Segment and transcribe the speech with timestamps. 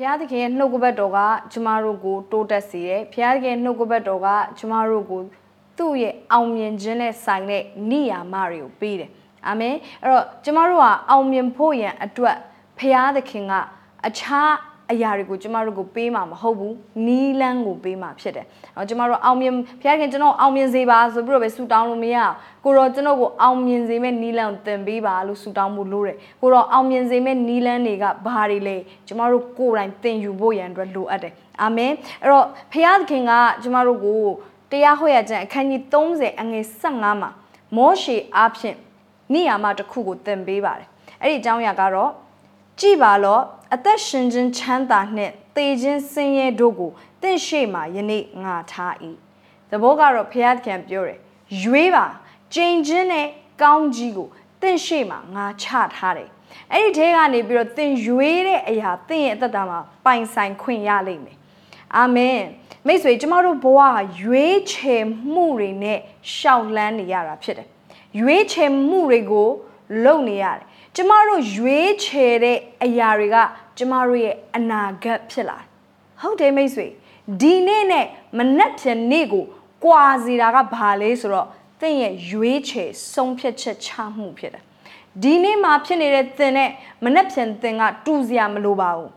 [0.00, 1.18] ဘုရားသခင်ရဲ့နှုတ်ကပတ်တော်က
[1.52, 4.28] ကျမတို့ကိုတိုးတက်စေတယ်ဘုရားသခင်နှုတ်ကပတ်တော်က
[4.58, 5.20] ကျမတို့ကို
[5.78, 9.10] သူ့ရဲ့အောင်မြင်ခြင်းနဲ့ဆိုင်တဲ့နိယာမတွေကိုပေးတယ်
[9.46, 12.36] အာမင်အဲ့တော့ကျမတို့ကအောင်မြင်ဖို့ရန်အတွက်
[12.78, 13.52] ဘုရားသခင်က
[14.06, 14.52] အခြား
[14.92, 16.74] အရာတွေကိုကျမတို့ကိုပေးမှာမဟုတ်ဘူး
[17.06, 31.92] နီးလန်းကိုပေးမှာဖြစ်တယ်။အော်ကျမတို့အောင်မြင်ဘုရားခင်ကျွန်တော်အောင်မြင်စေပါဆိုပြီးတော့ပဲဆူတောင်းလို့မရအောင်ကိုတော့ကျွန်တော်ကိုအောင်မြင်စေမဲ့နီးလန်းကိုသင်ပေးပါလို့ဆူတောင်းမှုလို့တယ်။ကိုတော့အောင်မြင်စေမဲ့နီးလန်းတွေကဘာတွေလဲကျမတို့ကိုယ်တိုင်သင်ယူဖို့ရန်အတွက်လိုအပ်တယ်။အာမင်။
[32.22, 34.22] အဲ့တော့ဘုရားခင်ကကျမတို့ကို
[34.70, 37.30] တရားဟောရခြင်းအခန်းကြီး30အငယ်15မှာ
[37.76, 38.76] မောရှေအားဖြင့်
[39.32, 40.88] နိယာမတစ်ခုကိုသင်ပေးပါတယ်။
[41.22, 42.10] အဲ့ဒီအကြောင်းအရာကတော့
[42.80, 43.42] ကြည်ပါလော့
[43.74, 46.90] အသက်ရှင်ခြင်းချမ်းသာနှင့်သေခြင်းဆင်းရဲတို့ကို
[47.22, 48.94] တင့်ရှိမှယနေ့ငါထား၏
[49.70, 51.18] သဘောကတော့ဖျားသခင်ပြောတယ်
[51.62, 52.06] ရွေးပါ
[52.54, 53.26] ကြင်ခြင်းနဲ့
[53.62, 54.28] ကောင်းကြီးကို
[54.62, 55.66] တင့်ရှိမှငါချ
[55.96, 56.30] ထားတယ်
[56.72, 61.36] အဲ့ဒီထဲကနေပြီးတော့သင်ရွေးတဲ့အရာသင်ရဲ့အသက်တာမှာပိုင်ဆိုင်ခွင့်ရလိမ့်မယ်
[61.96, 62.40] အာမင်
[62.86, 63.88] မိတ်ဆွေကျမတို့ဘဝဟာ
[64.22, 65.98] ရွေးချယ်မှုတွေနဲ့
[66.34, 67.68] ရှောက်လန်းနေရတာဖြစ်တယ်
[68.20, 69.48] ရွေးချယ်မှုတွေကို
[70.04, 70.64] လုပ်နေရတယ်
[71.00, 73.36] ကျမတို့ရွေးချယ်တဲ့အရာတွေက
[73.78, 75.58] ကျမတို့ရဲ့အနာဂတ်ဖြစ်လာ
[76.20, 76.86] ဟုတ်တယ်မိတ်ဆွေ
[77.40, 78.06] ဒီနေ့နဲ့
[78.38, 79.44] မနှက်ဖြန်နေ့ကို
[79.84, 81.46] ကွာစီတာကဘာလဲဆိုတော့
[81.80, 84.62] သင်ရဲ့ရွေးချယ်ဆုံးဖြတ်ချက်ချမှုဖြစ်တယ်
[85.22, 86.70] ဒီနေ့မှာဖြစ်နေတဲ့သင်နဲ့
[87.04, 89.10] မနှက်ဖြန်သင်ကတူစရာမလိုပါဘူး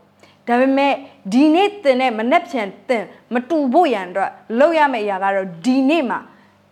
[0.48, 0.94] ဒါပေမဲ့
[1.32, 6.18] ဒီနေ့သင်နဲ့မနှက်ဖြန်သင်မတူဖို့ရန်အတွက်လုပ်ရမယ့်အရာကတော့ဒီနေ့မှာ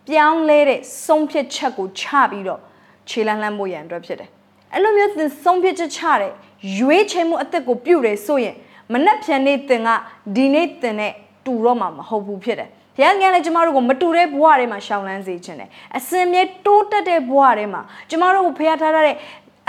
[0.07, 2.61] ပြောင်းလဲတဲ့ဆုံးဖြတ်ချက်ကိုချပြီးတော့
[3.09, 4.31] ခြေလန်းလန်းဖို့ရန်အတွက်ဖြစ်တယ်
[4.73, 6.31] အဲ့လိုမျိုးသင်ဆုံးဖြတ်ချက်ချတဲ့
[6.77, 8.55] ရွေးချယ်မှုအသက်ကိုပြုတယ်ဆိုရင်
[8.93, 9.89] မနှက်ဖြန်နေသင်က
[10.35, 11.13] ဒီနေ့သင်နဲ့
[11.45, 19.15] တူတော့မှာမဟုတ်ဘူးဖြစ်တယ်ဘုရားငယ်လည်းကျမတို့ကိုမတူတဲ့ဘဝတွေမှာရှောင်လန်းစေခြင်းတယ်အစင်မြဲတိုးတက်တဲ့ဘဝတွေမှာကျမတို့ကိုဖျားထားတဲ့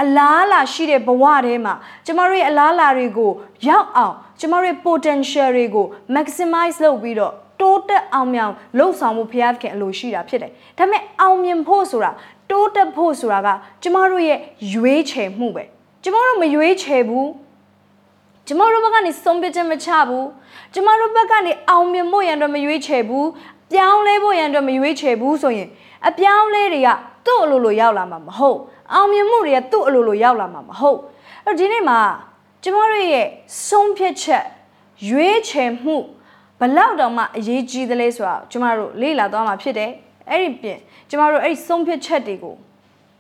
[0.02, 1.74] အလားလာရှိတဲ့ဘဝထဲမှာ
[2.06, 3.32] ကျမတို့ရဲ့အလားလာတွေကို
[3.68, 12.10] ရောက်အောင်ကျမတို့ရဲ့ potential တွေကို maximize လုပ်ပြီးတော့တိုးတက်အောင်မြောင်လှုပ်ဆောင်မှုဘုရားခင်အလိုရှိတာဖြစ်တယ်။ဒါပေမဲ့အောင်မြင်ဖို့ဆိုတာ
[12.50, 13.48] တိုးတက်ဖို့ဆိုတာက
[13.82, 14.38] ကျမတို့ရဲ့
[14.72, 15.64] ရွေးချယ်မှုပဲ
[16.02, 17.28] ကျမတို့မရွေးချယ်ဘူး
[18.46, 20.26] ကျမတို့ဘက်ကနေဆုံးဖြတ်ချက်မချဘူး
[20.74, 23.28] ကျမတို့ဘက်ကနေအောင်မြင်ဖို့ရန်အတွက်မရွေးချယ်ဘူး
[23.72, 25.68] ပြောင်းလဲဖို့ရန်အတွက်မရွေးချယ်ဘူးဆိုရင်
[26.08, 26.88] အပြောင်းလဲတွေက
[27.26, 28.58] သူ့အလိုလိုရောက်လာမှာမဟုတ်
[28.92, 30.98] အောင်မြင်မှုတွေကသူ့အလိုလိုရောက်လာမှာမဟုတ်
[31.46, 32.00] အဲ့ဒီနေ့မှာ
[32.62, 33.26] ကျမတို့ရဲ့
[33.66, 34.44] ဆုံးဖြတ်ချက်
[35.08, 35.96] ရွေးချယ်မှု
[36.60, 39.90] ဘလောက်တောင်မှအရေးကြီးသလဲဆိုတာကျမတို့လေ့လာသွားမှာဖြစ်တယ်
[40.30, 40.78] အဲ့ဒီပြင်
[41.12, 42.54] ကျမတို့အဲ့ဒီဆုံးဖြတ်ချက်တွေကို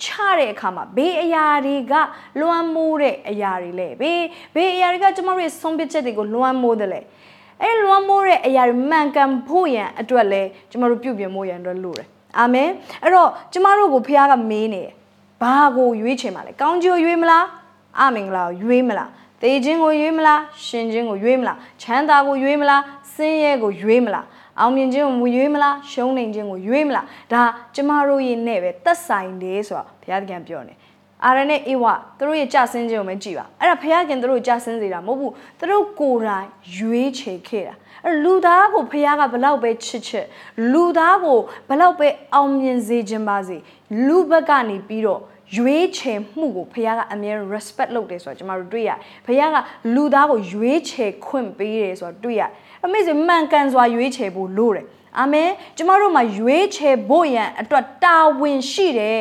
[0.02, 0.08] ချ
[0.38, 1.94] တဲ့အခါမှာဘေးအရာတွေက
[2.40, 4.22] လွှမ်းမိုးတဲ့အရာတွေလေဘေး
[4.54, 7.00] ဘေးအရာတွေကကျမတို့ရဲ့ဆုံးဖြတ်ချက်တွေကိုလွှမ်းမိုးတယ်လေ
[7.62, 12.06] အဲ့လွှမ်းမိုးတဲ့အရာတွေမှန်ကန်ဖို့ရန်အတွက်လဲကျမတို့ပြုပြင်ဖို့ရန်အတွက်လိုတယ်
[12.38, 12.68] အာမင်
[13.02, 14.90] အဲ့တော့ကျမတို့ကိုဖခင်ကမေးနေတယ်
[15.42, 17.44] ဘာကိုရွေးချင်ပါလဲကောင်းကျိုးရွေးမလား
[18.00, 19.10] အမင်္ဂလာကိုရွေးမလား
[19.42, 22.82] သေခြင်းကိုရွေးမလားရှင်ခြင်းကိုရွေးမလားချမ်းသာကိုရွေးမလား
[23.14, 24.26] ဆင်းရဲကိုရွေးမလား
[24.60, 27.42] အောင်မြင်ခြင်းကိုမရွေးမလားရှုံးနေခြင်းကိုရွေးမလားဒါ
[27.74, 30.74] ကျမတို့ရဲ့နဲ့ပဲသက်ဆိုင်တယ်ဆိုတော့ဘုရားသခင်ပြောနေ
[31.24, 31.84] အာရနဲ့အေဝ
[32.18, 37.74] သူတို့ရဲ့ကြဆင်းခြင်းကိုပဲကြည်ပါအဲ့ဒါဘုရားခင်သူတို့ကြဆင်းစေတာမဟုတ်ဘူးသူတို့ကိုယ်တိုင်ရွေးချယ်ခဲ့တာ
[38.04, 40.26] အဲ့လူသားကိုဘုရားကဘလောက်ပဲချစ်ချစ်
[40.72, 43.56] လူသားကိုဘလောက်ပဲအောင်မြင်စေခြင်းပါစေ
[44.06, 45.20] လူဘက်ကနေပြီးတော့
[45.56, 49.56] ရွေးချယ်မှုကိုဘုရားကအမြဲ respect လုပ်တယ်ဆိုတာကျွန်တော်တို့တွေ့ရတယ်ဘုရားက
[49.94, 52.50] လူသားကိုရွေးချယ်ခွင့်ပေးတယ်ဆိုတာတွေ့ရတယ်
[52.84, 54.86] အမေဆိုမှန်ကန်စွာရွေးချယ်ဖို့လိုတယ်
[55.18, 59.18] အာမင်ကျမတို့မှာရွေးချယ်ဖို့ရန်အတွက်တာဝန်ရှိတယ်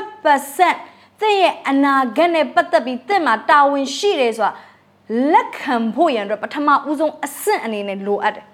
[0.00, 4.52] 100%သင်ရဲ့အနာဂတ်နဲ့ပတ်သက်ပြီးသင်မှာတာဝန်ရှိတယ်ဆိုတာ
[5.32, 8.46] လက်ခံဖို့ရန်အတွက်ပထမဦးဆုံးအဆင့်အနေနဲ့လိုအပ်တယ်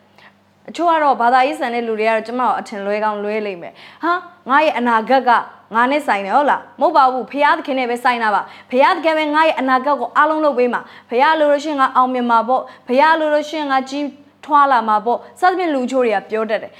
[0.68, 3.72] အချို့ကတော့ဘာသာရေးဆန်တဲ့လူတွေကတော့ကျမတို့အထင်လွဲကောင်းလွဲလိမ့်မယ်
[4.04, 4.12] ဟာ
[4.48, 5.30] ငါရဲ့အနာဂတ်က
[5.74, 10.80] ငါနဲ့ဆိုင်တယ်ဟုတ်လားမဟုတ်ပါဘူးဖရာသခင်နဲ့ပဲဆိုင်တာပါဖရာသခင်ပဲငါရဲ့အနာဂတ်ကိုအားလုံးလုပ်ပေးမှာ
[11.10, 14.04] ဖရာလိုလို့ရှိရင်ငါအောင်မြင်မှာပေါ့ဖရာလိုလို့ရှိရင်ငါကြီး
[14.44, 16.72] ထွားလာမှာပေါ့စသဖြင့်လူချိုးတွေကပြောတတ်တယ်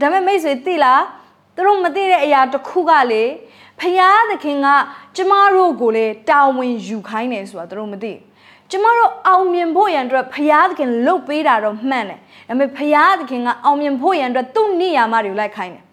[0.00, 1.02] ဒါပေမဲ့မိတ်ဆွေသိလား
[1.54, 3.24] သူတို့မသိတဲ့အရာတစ်ခုကလေ
[3.80, 4.66] ဖရာသခင်က
[5.16, 8.12] ကျမတို့ကိုလေတာဝန်ယူခိုင်းတယ်ဆိုတာသူတို့မသိ
[8.70, 12.18] ကျမတို့အောင်မြင်ဖို့ရန်အတွက်ဖရာသခင်လှုပ်ပေးတာတော့မှန်တယ်
[12.48, 15.85] ဒါပေမဲ့ဖရာသခင်ကအောင်မြင်ဖို့ရန်အတွက်သူ့နေရာမတွေကိုလိုက်ခိုင်းတယ်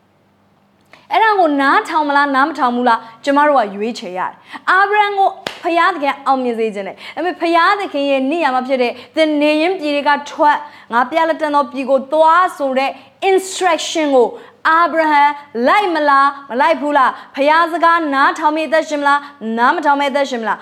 [1.13, 4.33] အဲ့ဒါကိုနားထောင်မလားနားမထောင်ဘူးလားကျမတို့ကရွေးချယ်ရတယ်
[4.69, 5.29] အာဗြဟံကို
[5.63, 10.57] ဖယားသခင်အောင်မြင်စေခြင်းနဲ့အဲ့မဲ့ဖယားသခင်ရဲ့နေရာမှာဖြစ်တဲ့သင်နေရင်ပြည်တွေကထွက်
[10.93, 12.91] ငါပြလက်တန်သောပြည်ကိုသွားဆိုတဲ့
[13.29, 14.27] instruction ကို
[14.69, 15.23] အာဗြဟံ
[15.67, 19.19] လိုက်မလားမလိုက်ဘူးလားဖယားစကားနားထောင်မိသက်ရှင်မလား
[19.57, 20.59] နားမထောင်မိသက်ရှင်မလား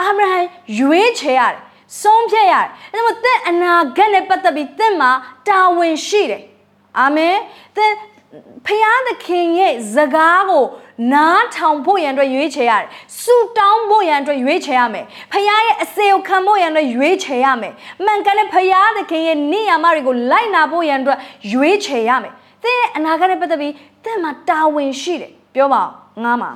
[0.00, 0.38] အာဗြဟံ
[0.78, 1.60] ရွေးချယ်ရတယ်
[2.02, 5.10] ဆုံးဖြတ်ရတယ်အဲဒါမို့သင်အနာဂတ်နဲ့ပတ်သက်ပြီးသင်မှာ
[5.48, 6.42] တာဝန်ရှိတယ်
[6.98, 7.36] အာမင်
[7.76, 7.92] သင်
[8.66, 10.64] ဖယားသခင်ရဲ့ဇကားကို
[11.12, 12.88] နားထောင်ဖို့ရန်အတွက်ရွေးချယ်ရတယ်
[13.20, 17.72] ဆူတောင်းဖို့ရန်အတွက်ရွေးချယ်ရမယ်ဖခင်ရဲ့အစေကိုခံဖို့ရန်အတွက်ရွေးချယ်ရမယ်
[18.04, 21.18] မှန်ကန်တဲ့ဖခင်သခင်ရဲ့နိယာမတွေကိုလိုက်နာဖို့ရန်အတွက်
[21.52, 22.32] ရွေးချယ်ရမယ်
[22.62, 23.72] သင်ရဲ့အနာဂတ်နဲ့ပတ်သက်ပြီး
[24.04, 25.82] သင်မှာတာဝန်ရှိတယ်ပြောပါ
[26.24, 26.50] ငါမှာ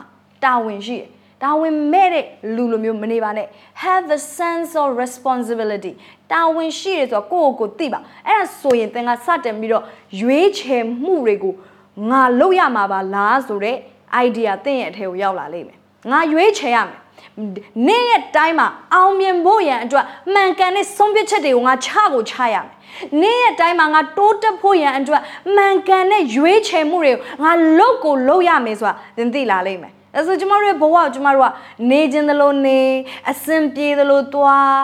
[0.45, 1.09] တာဝန်ရှိတယ်
[1.43, 2.25] တာဝန်မဲ့တဲ့
[2.55, 3.47] လူလိုမျိုးမနေပါနဲ့
[3.85, 5.93] have the sense of responsibility
[6.33, 9.85] တာဝန်ရှိတယ်ဆိုတော့ကိုယ့်ကိုယ်ကိုသိပါအဲ့ဒါဆိုရင်သင်ကစတင်ပြီးတော့
[10.21, 11.55] ရွေးချယ်မှုတွေကို
[12.11, 13.79] ငါလုပ်ရမှာပါလားဆိုတော့
[14.27, 15.79] idea သင်ရဲ့အထဲကိုရောက်လာလိမ့်မယ်
[16.11, 16.99] ငါရွေးချယ်ရမယ်
[17.87, 22.73] နေ့ရက်တိုင်းမှာအောင်မြင်ဖို့ရန်အတွက်မှန်ကန်တဲ့ဆုံးဖြတ်ချက်တွေကိုငါချကိုချရမယ်
[23.23, 25.23] နေ့ရက်တိုင်းမှာငါတိုးတက်ဖို့ရန်အတွက်
[25.57, 31.53] မှန်ကန်တဲ့ရွေးချယ်မှုတွေကိုငါလုပ်ကိုလုပ်ရမယ်ဆိုတာသင်သိလာလိမ့်မယ်အဲဆိုကျမတို့ရဲ့ဘဝကိုကျမတို့က
[31.91, 32.81] နေခြင်းသလိုနေ
[33.31, 34.77] အစင်ပြေသလိုသွား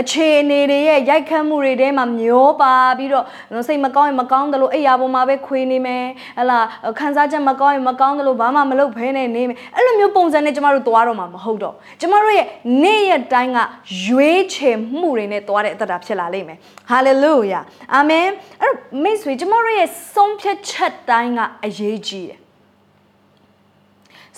[0.00, 3.24] အခြေအနေတွေရဲ့ရိုက်ခတ်မှုတွေထဲမှာမျောပါပြီးတော့
[3.68, 6.04] စိတ်မကောင်းရင်မကောင်းသလိုအိယာပေါ်မှာပဲခွေနေမယ်
[6.38, 6.58] ဟလာ
[6.98, 12.46] ခံစားချက်မကောင်းရင်မကောင်းသလိုဘာမှမလုပ်ဖဲနဲ့နေမယ်အဲ့လိုမျိုးပုံစံနဲ့ကျမတို့သွားတော့မှာမဟုတ်တော့ကျမတို့ရဲ့
[12.82, 13.58] နေ့ရက်တိုင်းက
[14.06, 16.58] ရွေးချယ်မှုတွေနဲ့သွားတဲ့အသက်တာဖြစ်လာလိမ့်မယ်
[16.90, 17.60] ဟာလေလုယာ
[17.94, 18.26] အာမင်
[18.62, 22.45] အဲ့တော့မိတ်ဆွေကျမတို့ရဲ့ဆုံးဖြတ်ချက်တိုင်းကအရေးကြီးတယ်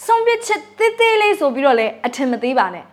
[0.07, 2.85] ဆုံးဖြတ်ချက်သေးသေးလေးဆိုပြီးတော့လည်းအထင်မသေးပါနဲ့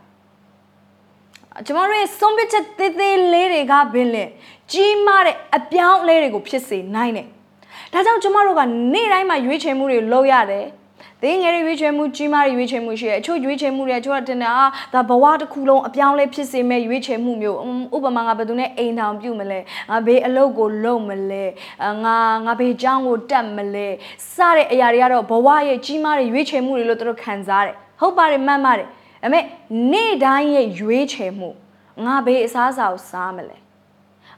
[1.65, 4.25] ကျမတို့ရဲ့ဆုံးဖြတ်ချက်သေးသေးလေးတွေကဘင်းလဲ
[4.71, 7.27] ကြီးမားတဲ့အပြောင်းအလဲတွေကိုဖြစ်စေနိုင်တယ်
[7.93, 8.61] ဒါကြောင့်ကျမတို့က
[8.93, 10.65] နေ့တိုင်းမှာရွေးချယ်မှုတွေလုပ်ရတယ်
[11.25, 14.51] သင်ငယ်တွေရွေးချယ်မှုကြီးမားတွေရွေးချယ်မှုရှိရဲအချို့ရွေးချယ်မှုတွေအချို့ကတင်တာ
[14.93, 17.57] ဒါဘဝတစ်ခုလုံးအပြောင်းလဲဖြစ်စေမဲ့ရွေးချယ်မှုမျိုး
[17.95, 21.43] ဥပမာငါဘယ်သူနဲ့အိမ်ထောင်ပြုမလဲငါဘေးအလုပ်ကိုလုပ်မလဲ
[22.05, 23.87] ငါငါဘေးကျောင်းကိုတက်မလဲ
[24.35, 28.91] စတဲ့အရာတွေကတော့ဘဝရဲ့ကြီးမားတဲ့ရွေးချယ်မှုတွေလို့သူတို့ခံစားတယ်ဟုတ်ပါတယ်မှန်ပါတယ်ဒါ
[29.23, 29.43] ပေမဲ့
[29.91, 31.49] နေ့တိုင်းရဲ့ရွေးချယ်မှု
[32.05, 33.57] ငါဘေးအစားအစာကိုစားမလဲ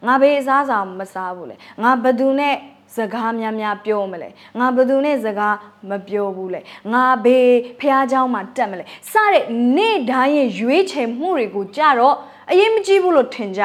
[0.08, 2.56] ငါဘေးအစားအစာမစားဘူးလေငါဘသူနဲ့
[2.97, 4.29] စကားများများပြောမလဲ
[4.59, 5.57] ငါဘယ်သူနဲ့စကား
[5.89, 6.61] မပြောဘူးလေ
[6.93, 7.51] ငါဘေး
[7.81, 9.45] ဖះเจ้าမှာတက်မလဲစတဲ့
[9.77, 12.17] နေ့တိုင်းရဲ့ရွေးချယ်မှုတွေကိုကြတော့
[12.51, 13.63] အရေးမကြီးဘူးလို့ထင်ကြ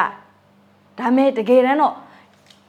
[0.99, 1.95] ဒါမဲ့တကယ်တမ်းတော့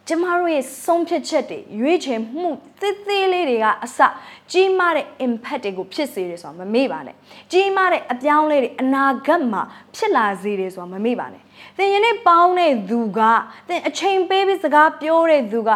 [0.09, 2.49] ကျမတို့ရဲ့ဆုံးဖြတ်ချက်တွေရွေးချယ်မှု
[2.81, 3.99] သေးသေးလေးတွေကအစ
[4.53, 7.15] ကြီးမားတဲ့ impact တွေကိုဖြစ်စေတယ်ဆိုတာမမေ့ပါနဲ့
[7.53, 9.63] ကြီးမားတဲ့အပြောင်းလဲတွေအနာဂတ်မှာ
[9.97, 11.43] ဖြစ်လာစေတယ်ဆိုတာမမေ့ပါနဲ့
[11.79, 13.21] သင်ယနေ့ပေါင်းတဲ့သူက
[13.69, 15.71] သင်အချိန်ပေးပြီးစကားပြောတဲ့သူက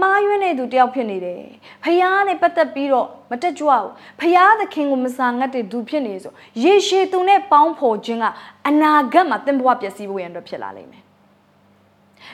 [0.00, 1.42] မားရွံ့တဲ့သူတယောက်ဖြစ်နေတယ်
[1.84, 3.88] ဖះနဲ့ပတ်သက်ပြီးတော့မတက်ကြွဘူး
[4.20, 6.32] ဖះသခင်ကိုမစာငတ်တဲ့သူဖြစ်နေဆို
[6.64, 8.24] ရေရှည်သူနဲ့ပေါင်းဖော်ခြင်းက
[8.68, 11.02] အနာဂတ်မှာသင်ဘဝပျက်စီးဖို့ရန်အတွက်ဖြစ်လာလိမ့်မယ်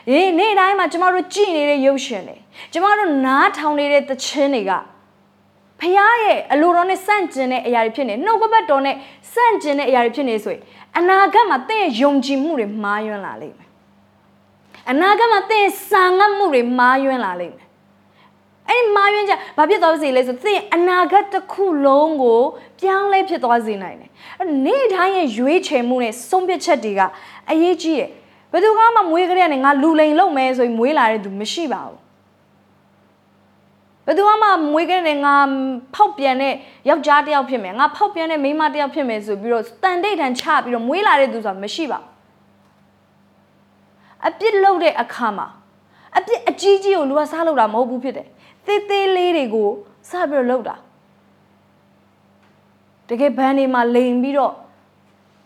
[0.09, 2.37] အေးနေ့တိုင်းမှာကျမတို့ကြည်နေတဲ့ရုပ်ရှင်တွေ
[2.73, 4.73] ကျမတို့နားထောင်နေတဲ့သချင်းတွေက
[5.81, 8.97] ဖះရဲ့အလိုတော်နဲ့စန့်ကျင်တဲ့အရာတွေဖြစ်နေနှုတ်ကပတ်တော်နဲ့
[9.33, 10.63] စန့်ကျင်တဲ့အရာတွေဖြစ်နေဆိုရင်
[10.99, 13.70] အနာဂတ်မှာသင်ရဲ့ယုံကြည်မှုတွေမှားယွင်းလာလိမ့်မယ်
[14.91, 17.69] အနာဂတ်မှာသင်စာငတ်မှုတွေမှားယွင်းလာလိမ့်မယ်
[18.69, 22.41] အဲ့ဒီမှားယွင်းကြဘာဖြစ်သွားစေလဲဆိုသင်အနာဂတ်တစ်ခုလုံးကို
[22.81, 27.01] ပြောင်းလဲဖြစ်သွားစေနိုင်တယ်အဲ့နေ့တိုင်းရဲ့ရွေးချယ်မှုနဲ့ဆုံးဖြတ်ချက်တွေက
[27.51, 28.09] အရေးကြီးတယ်
[28.53, 31.99] ဘယ်သူကမှမွေးကြတဲ့နဲ့ငါလူလိန်လုပ်မယ်ဆိုရင်မွေးလာတဲ့သူမရှိပါဘူး
[34.07, 35.35] ဘယ်သူမှမွေးခဲ့တဲ့ငါ
[35.95, 36.55] ဖောက်ပြန်တဲ့
[36.89, 42.20] ယောက်ျားတစ်ယောက်ဖြစ်မယ်ငါဖောက်ပြန်တဲ့မိန်းမတစ်ယောက်ဖြစ်မယ်ဆိုပြီးတော့တန်တိတ်တန်ချပြီးတော့မွေးလာတဲ့သူဆိုတာမရှိပါဘူး
[44.27, 45.47] အပြစ်လုပ်တဲ့အခါမှာ
[46.17, 48.27] အပြစ်အကြီးကြီးကိုလူကစားလုပ်တာမဟုတ်ဘူးဖြစ်တယ်
[48.67, 49.71] သေးသေးလေးတွေကို
[50.11, 50.77] စပြီးတော့လုပ်တာ
[53.09, 54.55] တကယ်ဘန်တွေမှာလိန်ပြီးတော့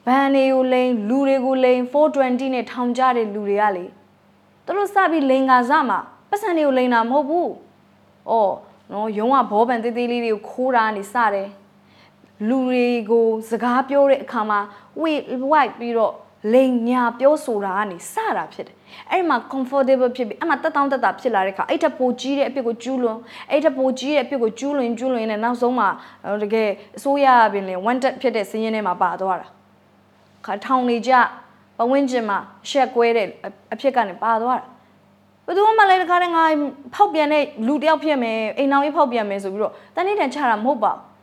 [0.06, 3.84] ဘန်တွေကိုလိန်လူတွေကိုလိန်420နဲ့ထောင်ကြတဲ့လူတွေကလေ
[4.64, 7.48] သူတို့စပြီးလိန်ကစားမှာပတ်စံတွေကိုလိန်တာမဟုတ်ဘူး။
[8.30, 8.54] အော်
[8.92, 11.48] နော်ရုံးကဘောပန်သေးသေးလေးတွေကိုခိုးတာနေစတယ်။
[12.48, 14.58] လူတွေကိုစကားပြောတဲ့အခါမှာ
[15.00, 15.12] ဝိ
[15.50, 16.14] ဝိုက်ပြီးတော့
[16.52, 18.76] လိန်ညာပြောဆိုတာကနေစတာဖြစ်တယ်
[19.10, 23.18] အဲ့ဒီမှာ comfortable ဖြစ်ပြီးအဲ့မှာတက်တောင့်တက်တာဖြစ်လာတဲ့ခါအဲ့ထက်ပိုကြီးတဲ့အဖြစ်ကိုကျူးလွန်
[23.50, 25.88] အဲ့ထက်ပိုကြီးတဲ့အဖြစ်ကိုကျူးလွန်ကျူးလွန်နေနောက်ဆုံးမှာ
[26.42, 29.46] တကယ်အစိုးရပင်လေ wanted ဖြစ်တဲ့စင်းရင်းထဲမှာပါသွားတာ
[30.46, 31.12] ခါထောင်နေကြ
[31.78, 32.38] ပဝင်းကျင်မှာ
[32.70, 33.26] ရှက်ကွဲတဲ့
[33.72, 34.66] အဖြစ်ကနေပါသွားတာ
[35.46, 36.44] ဘယ်သူမှလည်းတခါတည်းငါ
[36.94, 41.14] ဖောက်ပြန်တဲ့လူတယောက်ဖြစ်မယ်အိမ်အောင်ကြီးဖောက်ပြန်မယ်ဆိုပြီးတော့တန်းနေတန်ချတာမဟုတ်ပါဘူး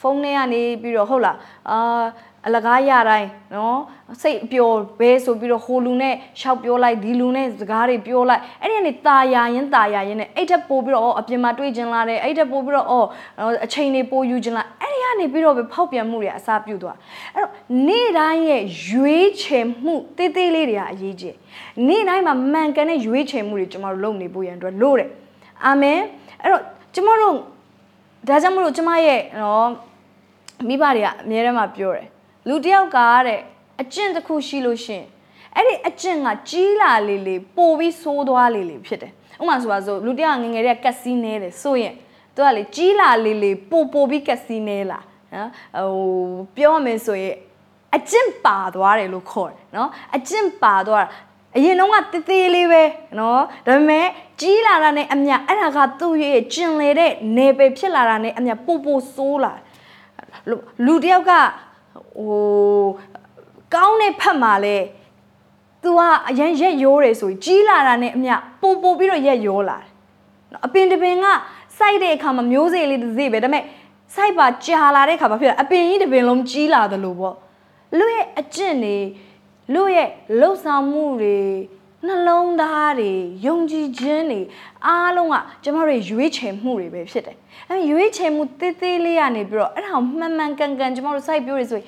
[0.00, 1.36] ဖုန်းထဲကနေပြီးတော့ဟုတ်လား
[1.70, 2.02] အာ
[2.47, 3.79] အလကားရတိုင်းနော်
[4.21, 13.07] စိတ်ပျော်ဘဲဆိုပြီးတော့ဟိုလူနဲ့ရှောက်ပြောလိုက်ဒီလူနဲ့စကားတွေပြောလိုက်အဲ့ဒီကနေตาရရင်ตาရရင်နဲ့အဲ့ထက်ပို့ပြီးတော့အော်အပြင်မှာတွေ့ကျင်လာတယ်အဲ့ထက်ပို့ပြီးတော့အော်
[13.65, 16.97] အချိန်တွေပိုယူကျင်လာအဲ့ဒီကနေပြီးတော့ပဲဖောက်ပြန်မှုတွေအစားပြုသွား
[17.35, 17.51] အဲ့တော့
[17.87, 21.35] နေ့တိုင်းရဲ့ရွေးချယ်မှုတေးသေးလေးတွေကအရေးကြီး
[21.87, 25.09] နေ့တိုင်းမှာမှန်ကန်တဲ့ရွေးချယ်မှုတွေကျွန်တော်တို့လုပ်နေဖို့ရန်အတွက်လို့တယ်
[25.65, 25.99] အာမင်
[26.41, 26.63] အဲ့တော့
[26.95, 27.35] ကျွန်တော်တို့
[28.27, 29.69] ဒါကြောင့်မလို့ကျွန်မရဲ့နော်
[30.67, 32.07] မိဘတွေကအများထဲမှာပြောတယ်
[32.48, 33.40] လူတယောက်ကတဲ့
[33.80, 35.04] အကျင့်တစ်ခုရှိလို့ရှင်
[35.56, 41.94] အဲ့ဒီအကျင့်ကကြီးလာလေလေပိုပြီးဆိုးသွားလေလေဖြစ်တယ်ဥပမာဆိုပါစို့လူတယောက်ငငယ်တဲ့ကက်စီနဲတယ်ဆိုရင်
[42.34, 44.98] သူကလေကြီးလာလေးလေးပို့ပို့ပြီးကစီနေလာ
[45.34, 45.90] နော်ဟို
[46.56, 47.36] ပြောရမယ်ဆိုရင်
[47.96, 51.08] အကျင့်ပါသွားတယ်လို့ခေါ်တယ်နော်အကျင့်ပါသွားတာ
[51.56, 52.82] အရင်တော့ကတေးသေးလေးပဲ
[53.18, 54.06] နော်ဒါပေမဲ့
[54.40, 59.52] ကြီးလာတာနဲ့အမြအဲ့ဒါကသူ့ရဲ့ကျင်လေတဲ့နေပယ်ဖြစ်လာတာနဲ့အမြပို့ပို့ဆိုးလာ
[60.48, 60.56] လူ
[60.86, 61.32] လူတယောက်က
[62.16, 62.86] ဟို
[63.74, 64.76] ကောင်းတဲ့ဖက်မှာလဲ
[65.82, 68.30] तू ကအရင်ရက်ရိုးတယ်ဆိုရင်ကြီးလာတာနဲ့အမြ
[68.62, 69.88] ပို့ပို့ပြီးတော့ရက်ရိုးလာတယ်
[70.52, 71.26] နော်အပင်တပင်က
[71.78, 73.64] စိုက်တဲ့အခါမှာမျိုးစေ့လေးတစ်စေ့ပဲဒါပေမဲ့
[74.14, 77.34] စိုက်ပါကြာလာတဲ့အခါမှာဖြစ်တာအပင်ကြီးတပင်လုံးကြီးလာတယ်လို့ပေါ့
[77.98, 78.96] လူရဲ့အကျင့်တွေ
[79.74, 80.08] လူရဲ့
[80.40, 81.36] လှုပ်ဆောင်မှုတွေ
[82.06, 83.12] နှလုံးသားတွေ
[83.46, 84.40] ယုံကြည်ခြင်းတွေ
[84.86, 87.36] အားလုံးကကျမတို့ရွေးချယ်မှုတွေပဲဖြစ်တယ်
[87.68, 91.86] အဲရွေးချယ်မှုသေးသေးလေးကနေပြီးတော့အဲ့ဒါကိုမှန်မှန်ကန်ကန်ကျမတို့စိုက်ပျိုးရဆိုရင်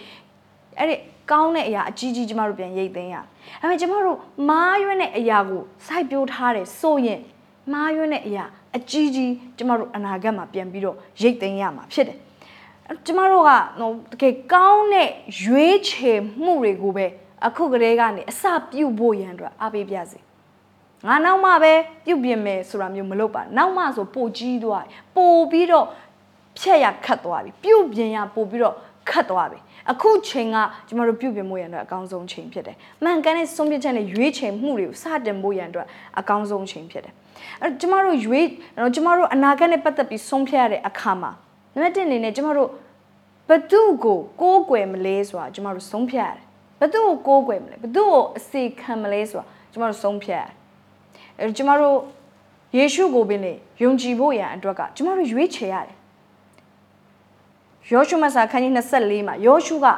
[0.78, 0.97] အဲ့ဒီ
[1.30, 3.16] ကောင်းတဲ့အရာအကြီးကြီးကျမတို့ပြန်ရိတ်သိမ်းရ
[3.61, 4.16] အဲ့မဲ့ကျမတို့
[4.49, 7.21] မားရွံ့တဲ့အရာကိုစိုက်ပျိုးထားတယ်ဆိုရင်
[7.73, 8.44] မားရွံ့တဲ့အရာ
[8.76, 12.18] အကြီးကြီးကျမတို့အနာဂတ်မှာပြန်ပြီးတော့ရိတ်သိမ်းရမှာဖြစ်တယ်
[13.06, 15.11] ကျမတို့ကဟိုတကယ်ကောင်းတဲ့
[15.44, 17.06] ရွေးချယ်မှုတွေကိုပဲ
[17.46, 20.18] အခုကလေးကနေအစပြုတ်ဖို့ရန်အတွက်အားပေးပြစေ
[21.06, 21.72] ငါနောက်မှပဲ
[22.04, 24.84] ပြုတ်ပြင်မယ်ဆိုတာမျိုးမလုပ်ပါနောက်မှဆိုပိုကြီးသွား
[25.16, 25.86] ပိုပြီးတော့
[26.58, 28.74] ဖြက်ရခတ်သွားပြီပြုတ်ပြင်ရပိုပြီးတော့
[29.10, 29.58] ခတ်သွားပြီ
[29.90, 30.56] အခုချိန်က
[30.88, 35.86] ကျမတို့ပြုတ်ပြင်မှုရန်အတွက်အကောင်းဆုံးချိန်ဖြစ်တယ်မှန်ကန်တဲ့ဆုံးဖြတ်ချက်နဲ့ရွေးချယ်မှုတွေကိုစတင်ဖို့ရန်အတွက်
[36.18, 37.14] အကောင်းဆုံးချိန်ဖြစ်တယ်
[37.62, 38.46] အဲကျမတို့ရွေး
[38.94, 41.30] ကျမတို့အနာဂတ်နဲ့ပတ်သက်ပြီးဆုံးဖြတ်ရတဲ့အခါမှာ
[41.74, 42.68] နံပါတ်1အနေနဲ့ကျမတို့
[43.48, 46.44] ဘသူ့ကိုကိုးကွယ်မလဲဆိုတာကျမတို့ဆုံးဖြတ်ရတယ်
[46.79, 50.53] ဘသူ့ကိုကိုးကွယ်မလဲဘသူ့ကိုအစီခံမလဲဆိုတာကျမတို့ဆုံးဖြတ်ရတယ်
[51.39, 51.97] အဲကျမတို့
[52.77, 55.95] ယေရှုကိုပင်လေယုံကြည်ဖို့ရန်အတွက်ကကျမတို့ရွေးချယ်ရတယ်
[57.91, 59.91] ယောရှုမဆာခန်းကြီး24မှာယောရှုကဣ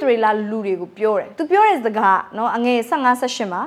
[0.00, 3.62] သရေလလူတွေကိုပြောတယ်သူပြောတဲ့စကားเนาะအငယ်15 18မှာ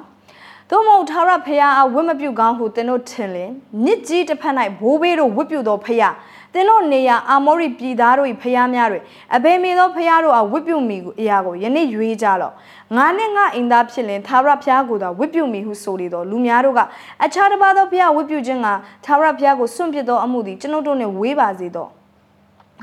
[0.70, 3.51] သို့မဟုတ်ထာဝရဖရာအဝတ်မပြုတ်ကောင်းဟုသင်တို့ထင်လင်
[3.84, 6.10] မြစ်ကြီးတစ်ဖက်၌ဘိုးဘေးတို့ဝတ်ပြုတ်သောဖရာ
[6.54, 9.00] သင်တို့နေရာအာမောရိပြည်သားတို့၏ဖျားများတွေ
[9.37, 12.54] အဘယ်မေသောဖျားတို့အားဝစ်ပြုမိကိုအရာကိုယနေ့ရွေးကြလော့
[12.96, 16.80] ငါနဲ့ငါအိမ်သားဖြစ်လင်သာရဖျားကိုသာဝစ်ပြုမိဟုဆိုလေတော့လူများတို့က
[17.25, 18.68] အခြားတစ်ပါးသောဖျားဝစ်ပြုခြင်းက
[19.04, 21.90] သာရဖျားကိုစွန့်ပစ်သောအမှုသည်ကျွန်ုပ်တို့နှင့်ဝေးပါစေတော့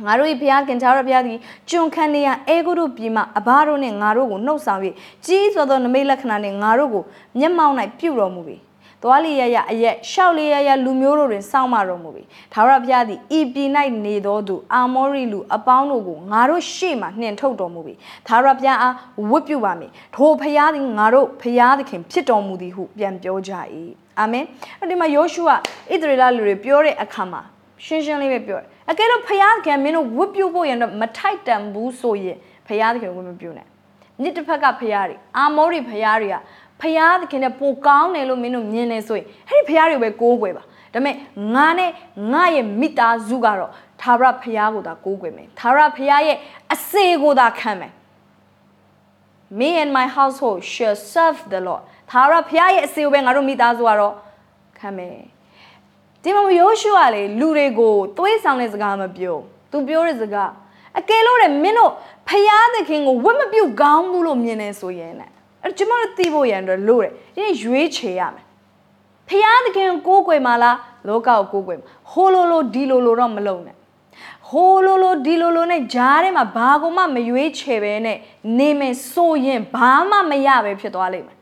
[0.05, 1.37] ငါတို့၏ဘုရားခင်သာရဘုရားသည်
[1.69, 4.81] ကျွန်ခံနေရအေဂုတို့ပြည်မှအဘတို့နှင့်ငါတို့ကိုနှုတ်ဆောင်၍
[5.25, 7.03] ကြီးစွာသောနမိတ်လက္ခဏာနှင့်ငါတို့ကို
[7.39, 8.57] မျက်မှောက်၌ပြုတော်မူပြီ။
[9.03, 13.69] သွားလျရရအရက်ရှောက်လျရရလူမျိုးတို့တွင်စောင့်မတော်မူပြီဒါဝရဘုရားသည်ဤပြည်၌
[14.05, 17.93] နေသောသူအာမောရိလူအပေါင်းတို့ကိုငါတို့ရှေ့မှနှင်ထုတ်တော်မူပြီ
[18.27, 18.95] ဒါဝရဘုရားအား
[19.29, 23.53] ဝတ်ပြုပါမည်ထိုဘုရားသည်ငါတို့ဘုရားသခင်ဖြစ်တော်မူသည်ဟုပြန်ပြောကြ၏
[24.19, 24.45] အာမင်
[24.79, 25.55] အဲ့ဒီမှာယောရှုကဣ
[26.01, 27.41] သရေလလူတွေပြောတဲ့အခါမှာ
[27.85, 33.67] ရှင်းရှင်းလေးပဲပြောတယ်အကယ်လို့ဘုရားကမင်းတို့ဝတ်ပြုဖို့ရတော့မထိုက်တန်ဘူးဆိုရင်ဘုရားသခင်ဝတ်မပြုနဲ့
[34.21, 36.35] မြစ်တစ်ဖက်ကဘုရားတွေအာမောရိဘုရားတွေက
[36.81, 41.15] ဖရာသခင်နဲ့ပိုကောင်းတယ်လို့မင်းတို့မြင်နေဆိုရင်အဲ့ဒီဖရာတွေကိုပဲကိုးကွယ်ပါဒါပေမဲ့
[41.55, 41.91] ငါနဲ့
[42.33, 43.71] ငါရဲ့မိသားစုကတော့
[44.01, 46.37] သာရဖရာကိုသာကိုးကွယ်မယ်သာရဖရာရဲ့
[46.73, 47.93] အစေကိုသာခံမယ်
[49.59, 54.13] Me and my household shall serve the Lord သာရဖရာရဲ့အစေကိုပဲငါတို့မိသားစုကတော့
[54.79, 55.15] ခံမယ်
[56.23, 59.37] ဒီမှာယောရှုကလေလူတွေကိုသွေးဆောင်တဲ့စကားမပြော
[59.71, 60.51] သူပြောတဲ့စကား
[60.99, 61.91] အကယ်လို့တဲ့မင်းတို့
[62.27, 65.31] ဖရာသခင်ကိုဝတ်မပြုတ်ကောင်းဘူးလို့မြင်နေဆိုရင်တဲ့
[65.62, 68.44] အဲ့ကျမတို့သိဖို့ရန်အတွက်လို့တယ်ဒီရွေးချယ်ရမယ်
[69.28, 70.76] ဖျားသခင်ကိုးကွယ်မှာလား
[71.08, 73.76] လောကကိုကိုးကွယ်မှာဟိုလိုလိုဒီလိုလိုတော့မလုပ်နဲ့
[74.48, 78.18] ဟိုလိုလိုဒီလိုလိုနဲ့ဂျားထဲမှာဘာကိုမှမရွေးချယ်ပဲနဲ့
[78.58, 81.36] နေမယ်ဆိုရင်ဘာမှမရပဲဖြစ်သွားလိမ့်မယ်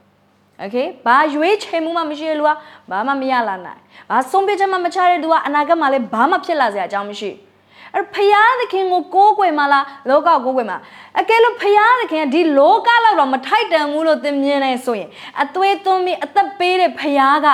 [0.61, 0.76] โอเค
[1.07, 2.50] ဘာရွေးချယ်မှုမှမရှိတဲ့လူက
[2.90, 7.48] ဘာမှမရလာနိုင်ဘာဆုံးဖြတ်ချက်မှမချတဲ့လူကအနာဂတ်မှာလည်းဘာမှဖြစ်လာစရာအကြောင်းမရှိဘူး
[7.96, 10.81] အဲ့ဖယားသခင်ကိုကိုးကွယ်မလားလောကကိုးကွယ်မလား
[11.19, 15.10] အကယ်လို့ဖယားသခင်ကဒီလောကလောက်တော့မထိုက်တန်ဘူးလို့သင်မြင်နေဆိုရင်
[15.41, 17.48] အသွေးသွင်းပြီးအသက်ပေးတဲ့ဖယားက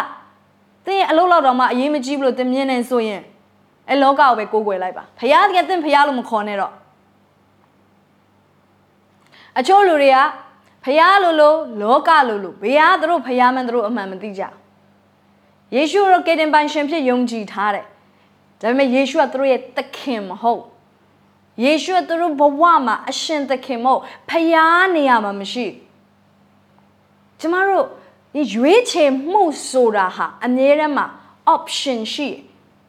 [0.85, 3.21] သင်ရဲ့အလုပ်လောက်တော့မှအရေးမကြီးဘူးလို့သင်မြင်နေဆိုရင်
[3.89, 6.73] အဲလောကကိုပဲကိုးကွယ်လိုက်ပါဖယားသခင်သင်ဖယားလို့မခေါ်နဲ့တော့
[9.59, 10.17] အချို့လူတွေက
[10.85, 14.43] ဖယားလို့လို့လောကလို့လို့ဘယ်ဟာသူတို့ဖယားမှန်သူတို့အမှန်မသိကြ
[15.75, 17.85] ယေရှုရောကေတင်ပိုင်ရှင်ဖြစ်ယုံကြည်ထားတယ်
[18.61, 20.63] ဒါပေမဲ့ယေရှုကသူတို့ရဲ့သခင်မဟုတ်
[21.63, 25.65] ယေရှုကသူတို့ဘဝမှာအရှင်သခင်မဟုတ်ဖျားနေရမှာမရှိ
[27.39, 27.85] ကျမတို့
[28.35, 31.05] ဒီရွေးချယ်မှုဆိုတာဟာအမြဲတမ်းမှာ
[31.55, 32.41] option ရှိတယ်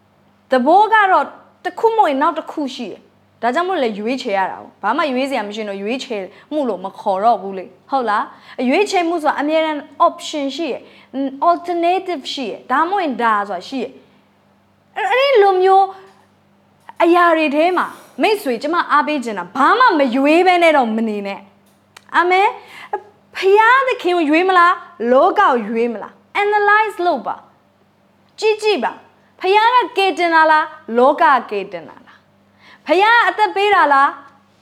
[0.50, 1.26] ။တဘောကတော့
[1.64, 3.00] တစ်ခုမဟုတ်နောက်တစ်ခုရှိတယ်။
[3.42, 8.24] ဒါကြောင့်မို့လဲရွေးချယ်ရတာ။ဘာမှရွေးစရာမရှိတော့ရွေးချယ်မှုလို့မခေါ်တော့ဘူးလေ။ဟုတ်လား။
[8.68, 10.82] ရွေးချယ်မှုဆိုတာအမြဲတမ်း option ရှိတယ်။
[11.50, 13.90] alternative ရှိတယ်။ဒါမှမဟုတ်ဒါဆိုတာရှိတယ်။
[14.96, 15.86] အဲ့ဒီလိုမျိုး
[17.02, 17.86] အရာတွေထဲမှာ
[18.22, 21.40] မိတ်ဆွေကျမအားပေးခြင်းတာဘာမှမရွေးဘဲနဲ့တော့မနေနဲ့
[22.16, 22.48] အာမင်
[23.36, 24.74] ဖယားသခင်ကိုရွေးမလား
[25.12, 26.12] လောကကိုရွေးမလား
[26.42, 27.36] analyze လုပ်ပါ
[28.38, 28.92] ကြည့်ကြည့်ပါ
[29.40, 32.18] ဖះကကေတင်တာလားလောကကေတင်တာလား
[32.86, 34.10] ဖះအသက်ပေးတာလား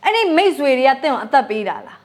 [0.04, 1.98] အဲ့ဒီမိတ်ဆွေတွေကတင့်ကိုအသက်ပေးတာလား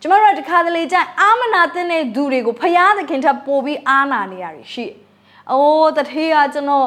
[0.00, 4.96] ကျမတို့ကတခါတလေကျရင်အာမနာတဲ့သူတွေကိုဖះသခင်ထပ်ပို့ပြီးအာနာနေရတယ်ရှိတယ်
[5.51, 6.85] အိုးတထေးကကျွန်တော်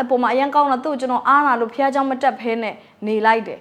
[0.00, 2.74] အပေါ်မှာအရင်ကောင်းတော့သူ့ကျွန်တော်အားလာလို့ဖះเจ้าမတက်ဖဲနဲ့
[3.06, 3.60] နေလိုက်တယ်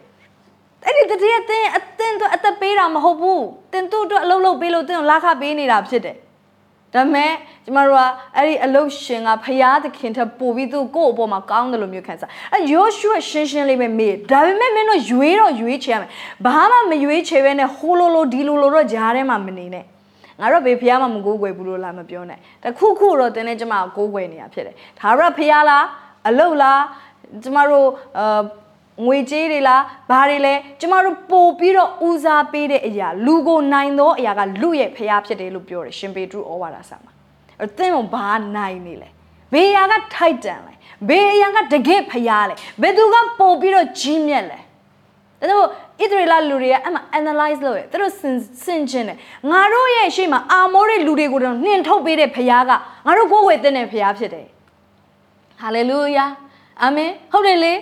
[0.86, 6.18] အဲ့ဒီတတိယအတင်းအတင်းတို့အသက်ပေးတာမဟုတ်ဘူးတင်တို့တို့အလုပ်လုပ်ပေးလို့တင်းကိုလာခပေးနေတာဖြစ်တယ်
[6.94, 7.32] ဒါပေမဲ့
[7.66, 8.04] ကျမတို့က
[8.36, 16.10] အဲ့ဒီအလုတ်ရှင်ကဖရာသခင်ထပ်ပို့ပြီးသူ့ကိုယ့်အပေါ်မှာကောင်းတယ်လို့မျိုးခံစားအဲယောရှုရှင်းရှင်းလေးပဲမေးဒါပေမဲ့မင်းတို့ရွေးတော့ရွေးချယ်ရမယ်
[16.46, 19.86] ဘာမှမရွေးချယ်ဘဲနဲ့ဟိုလိုလိုဒီလိုလိုတော့ဂျားထဲမှာမနေနဲ့
[20.41, 25.85] ငါတို့ဘေဖះမှမကိုးကွယ်ဘူးလို့လာမပြောနဲ့တခုခုတော့တင်းနေကျမကိုးကွယ်နေရဖြစ်တယ်ဒါရဖះလား
[26.29, 26.83] အလုတ်လား
[27.43, 27.87] ကျမတို့
[28.19, 28.43] အာ
[29.07, 37.13] ငွေကြေးတွေလားဘာတွေလဲကျမတို့ပို့ပြီးတော့ဦးစားပေးတဲ့အရာလူကိုနိုင်သောအရာကလူရဲ့ဖျားဖြစ်တယ်လို့ပြောတယ်ရှင်ပေတရုဩဝါဒစာမှာ
[37.61, 39.09] အဲ့သင်ကဘာနိုင်နေလဲ
[39.53, 40.73] ဘေးအရာကထိုက်တန်လဲ
[41.09, 44.59] ဘေးအရာကတကယ်ဖျားလဲဘယ်သူကပို့ပြီးတော့ကြီးမြတ်လဲ
[45.51, 45.67] ဒါတော့
[46.01, 48.13] ဣသရေလလူတွေကအဲ့မှာ analyze လုပ်ရသူတို့
[48.65, 49.19] စင်ချင်းတယ်
[49.51, 52.73] ငါတို့ရဲ့ရှေ့မှာအာမောတဲ့လူတွေကိုတော့နှင်ထုတ်ပေးတဲ့ဖျားက
[53.07, 54.47] ငါတို့ကိုယ်ဝယ်တဲ့ဖျားဖြစ်တယ်
[55.61, 56.27] ဟာလေလုယာ
[56.83, 57.73] အာမင်ဟုတ်တယ်လေ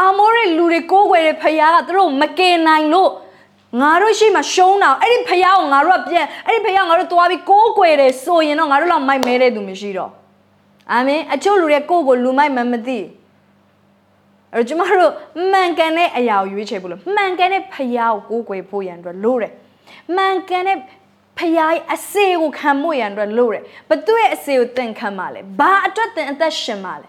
[0.00, 3.10] အာမောတဲ့လူတွေကိုးကွယ်တဲ့ဖခင်ကသူတို့မကယ်နိုင်လို့
[3.80, 10.10] ငါတို့ရှိမှရှုံးတာအဲ့ဒီဖခင်ကိုငါတို့ကပြန်အဲ့ဒီဖခင်ငါတို့သွားပြီးကိုးကွယ်တယ်ဆိုရင်တော့ငါတို့လောက်မိုက်မဲတဲ့သူမရှိတော့
[10.92, 12.98] အာမင်အချို့လူတွေကိုကိုလူမိုက်မှမသိ
[14.54, 15.12] အဲ့ကျမတို့
[15.52, 19.52] မှန်ကန်တဲ့အရာကိုရွေးချယ်ဖို့လို့မှန်ကန်တဲ့ဖခင်ကိုကိုးကွယ်ဖို့ရန်အတွက်လိုတယ်
[20.16, 20.78] မှန်ကန်တဲ့
[21.38, 27.08] ဖခင်ရဲ့အစေကိုခံဖို့ရန်အတွက်လိုတယ်ဘသူရဲ့အစေကိုသင်ခံပါလဲဘာအတွက်သင်အသက်ရှင်ပါလဲ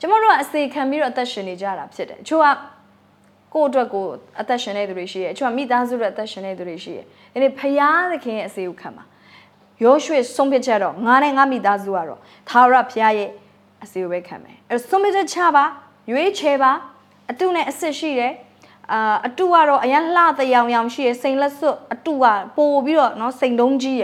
[0.00, 2.46] ကျမတို့ကအစေခံပြီးတော့အသက်ရှင်နေကြတာဖြစ်တယ်အချို့က
[3.54, 4.04] ကိုယ့်အတွက်ကို
[4.40, 9.04] အသက်ရှင်နေသူတွေရှိတယ်အချို့ကမိသားစုအတွက်အသက်ရှင်နေသူတွေရှိတယ်ဒီနေ့ဖယားသခင်ရဲ့အစေကိုခံပါ
[9.84, 12.18] ယောရွှေဆုံးဖြတ်ချက်တော့ငါနဲ့ငါမိသားစုကတော့
[12.48, 13.28] သာရဖယားရဲ့
[13.84, 15.64] အစေကိုပဲခံမယ်အဲဆုံးဖြတ်ချက်ချပါ
[16.11, 16.71] ရွေးချယ်ပါ
[17.31, 18.33] အတုနဲ့အစ်စ်ရှိတယ်
[18.91, 22.25] အာအတုကတော့အရန်လှတဲ့ရောင်ရောင်ရှိရစိန်လက်စွပ်အတုက
[22.57, 24.03] ပို့ပြီးတော့เนาะစိန်တုံးကြီးရ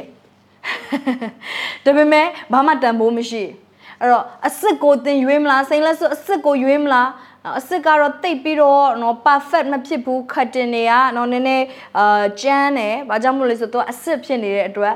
[1.86, 7.10] ဒါပေမဲ့ဘာမှတန်ဖိုးမရှိဘူးအဲ့တော့အစ်စ်ကိုတင်ရွေးမလားစိန်လက်စွပ်အစ်စ်ကိုရွေးမလား
[7.58, 11.66] အစ်စ်ကတော့တိတ်ပြီးတော့နော် perfect မဖြစ်ဘူးခတ်တင်တွေကနော်နည်းနည်း
[11.98, 14.96] အာကျန်းတယ်ဘာကြောင့်မလို့လဲဆိုတော့အစ်စ်ဖြစ်နေတဲ့အတွက်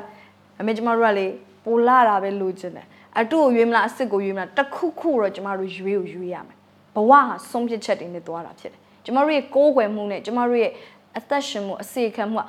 [0.60, 1.28] အမေကျမတို့ကလေ
[1.66, 2.88] ပိုလာတာပဲလိုချင်တယ်
[3.20, 6.58] အတူကိုရွေးမလားအစ်စ်ကိုရွေးမလားတခုခုတော့ကျမတို့ရွေးကိုရွေးရမယ်
[6.95, 10.73] ဘဝဟာဆုံးဖြတ်ချက်တွေနဲ့သွားတာဖြစ်တယ်ကျမတို့ရဲ့ကိုးကွယ်မှုနဲ့ကျမတို့ရဲ့
[11.19, 12.45] အသက်ရှင်မှုအစေခံမှုက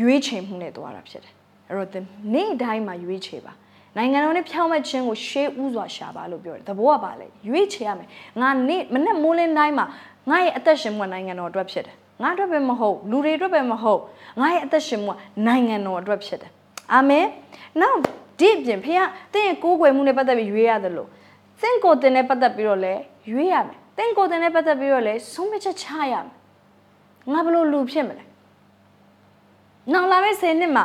[0.00, 1.32] ရွေးချယ်မှုနဲ့သွားတာဖြစ်တယ်
[1.68, 3.52] အဲ့တော့နေ့တိုင်းမှာရွေးချယ်ပါ
[3.96, 8.08] နိုင်ငံတော်နဲ့ဖြောင်းမဲ့ခြင်းကိုရှေးဥစွာရှာပါလို့ပြောတယ်။သဘောကပါလေရွေးချယ်ရမယ်။
[8.40, 9.86] ငါနေ့မနေ့မိုးလင်းတိုင်းမှာ
[10.30, 14.00] ငါရဲ့အသက်ရှင်မှုနိုင်ငံတော်အတွက်ဖြစ်တယ်။ငါအတွက်ပဲမဟုတ်လူတွေအတွက်ပဲမဟုတ်
[14.40, 15.12] ငါရဲ့အသက်ရှင်မှု
[15.46, 16.50] နိုင်ငံတော်အတွက်ဖြစ်တယ်။
[16.94, 17.26] အာမင်။
[17.80, 17.98] နောက်
[18.40, 19.00] ဒီအပြင်ဖေက
[19.32, 21.08] သင်ရဲ့ကိုးကွယ်မှုနဲ့ပတ်သက်ပြီးရွေးရတယ်လို့
[21.60, 26.34] သင်ကိုယ်တင်နဲ့ပတ်သက်ပြီးတော့လည်းရွေးရမယ်။သင်ကိုယ်တင်နဲ့ပတ်သက်ပြီးတော့လည်းဆုံးဖြတ်ချက်ချရမယ်။
[27.32, 28.24] ငါဘလို့လူဖြစ်မလဲ။
[29.92, 30.84] နောက်လာမယ့်10နှစ်မှာ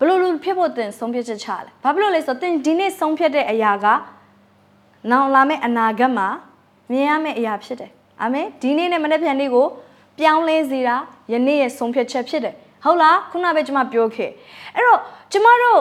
[0.00, 3.86] ဘလို့လို့ဖြစ်ဖို့တင်ဆုံးဖြတ်ချက်ချလဲဘာဖြစ်လို့လဲဆိုတော့တင်ဒီနေ့ဆုံးဖြတ်တဲ့အရာက
[5.10, 6.28] နောင်လာမယ့်အနာဂတ်မှာ
[6.90, 7.90] မြင်ရမယ့်အရာဖြစ်တယ်
[8.22, 9.66] အာမင်ဒီနေ့နဲ့မနေ့ပြန်နေ့ကို
[10.18, 10.96] ပြောင်းလဲစေတာ
[11.32, 14.30] ယနေ့ရဲ့ဆုံးဖြတ်ချက်ဖြစ်တယ်ဟုတ်လားခုနပဲကျွန်မပြောခဲ့
[14.74, 15.00] အဲ့တော့
[15.32, 15.80] ကျမတို့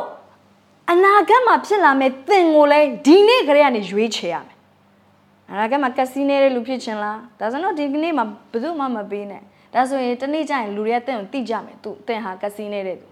[0.92, 4.58] အနာဂတ်မှာဖြစ်လာမယ့်သင်ကိုလည်းဒီနေ့ကလေးကနေရွေးချယ်ရမယ်
[5.52, 9.42] အနာဂတ်မှာကက်စီနေတဲ့လူဖြစ်ချင်လားဒါဆိုတော့ဒီကနေ့မှာဘယ်သူမှမပေးနဲ့
[9.74, 13.08] ဒါဆိုရင်တနေ့ကျရင်လူတွေကသင်ကိုသိကြမယ်သူသင်ဟာကက်စီနေတဲ့သူ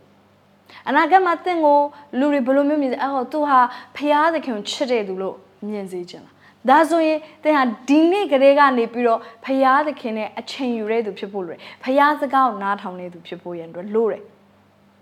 [0.87, 1.79] အနာဂတ်မှာတင့်ကို
[2.19, 3.59] လူတွေဘယ်လိုမျိုးမြင်အဲ့ဟောသူဟာ
[3.97, 5.35] ဖျားသခင်ချစ်တဲ့သူလို့
[5.67, 6.35] မြင်စေချင်လား
[6.69, 14.23] ဒါဆိုရင်တင်ဟာဒီနေ့ကလေးကနေပြီးတော့ဖယားသခင်နဲ့အချိန်ယူတဲ့သူဖြစ်ဖို့လိုတယ်ဖယားစကားကိုနားထောင်တဲ့သူဖြစ်ဖို့ရန်အတွက်လိုတယ်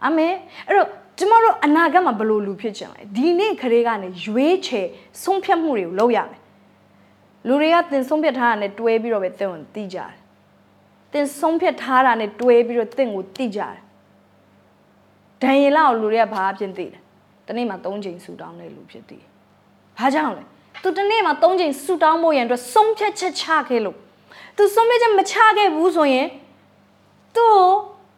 [0.03, 0.33] အာမင်
[0.67, 4.87] အဲ့တော့ ကျမတို့အနာဂတ်မှာဘယ်လိုလူဖြစ်ချင်လဲဒီနေ့ကလေးကနေရွေးချယ်
[5.23, 6.41] ဆုံးဖြတ်မှုတွေကိုလုပ်ရမယ်
[7.47, 10.11] လူတွေကတင်ဆုံးဖြတ်ထားတာနဲ့တွဲပြီးတော့ပဲတင့်ကိုသိကြတယ်
[11.13, 13.75] တင်ဆုံးဖြတ်ထားတာနဲ့တွဲပြီးတော့တင့်ကိုသိကြတယ်
[15.43, 16.99] ဒံယေလကိုလူတွေကဘာဖြစ်သိလဲ
[17.47, 19.17] တနေ့မှာ၃ချိန်ဆူတောင်းတဲ့လူဖြစ်သိ
[19.97, 20.43] ဘာကြောင့်လဲ
[20.83, 23.97] သူတနေ့မှာ၃ချိန်ဆူတောင်းဖို့ရန်အတွက်ဆုံးဖြတ်ချက်ချခဲ့လို့
[24.57, 26.27] သူဆုံးဖြတ်ချက်မချခဲ့ဘူးဆိုရင်
[27.35, 27.55] သူ့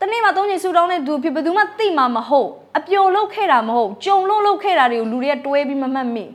[0.01, 6.25] တနေ့မှာ၃ချိန်ဆူတောင်းတဲ့သူဖြစ်ဘယ်သူမှသိမှာမဟုတ် အပျော်လုပ်ခဲ့တာမဟုတ်ကြုံလို့လုပ်ခဲ့တာတွေကိုလူတွေကတွဲပြီးမမှတ်မိ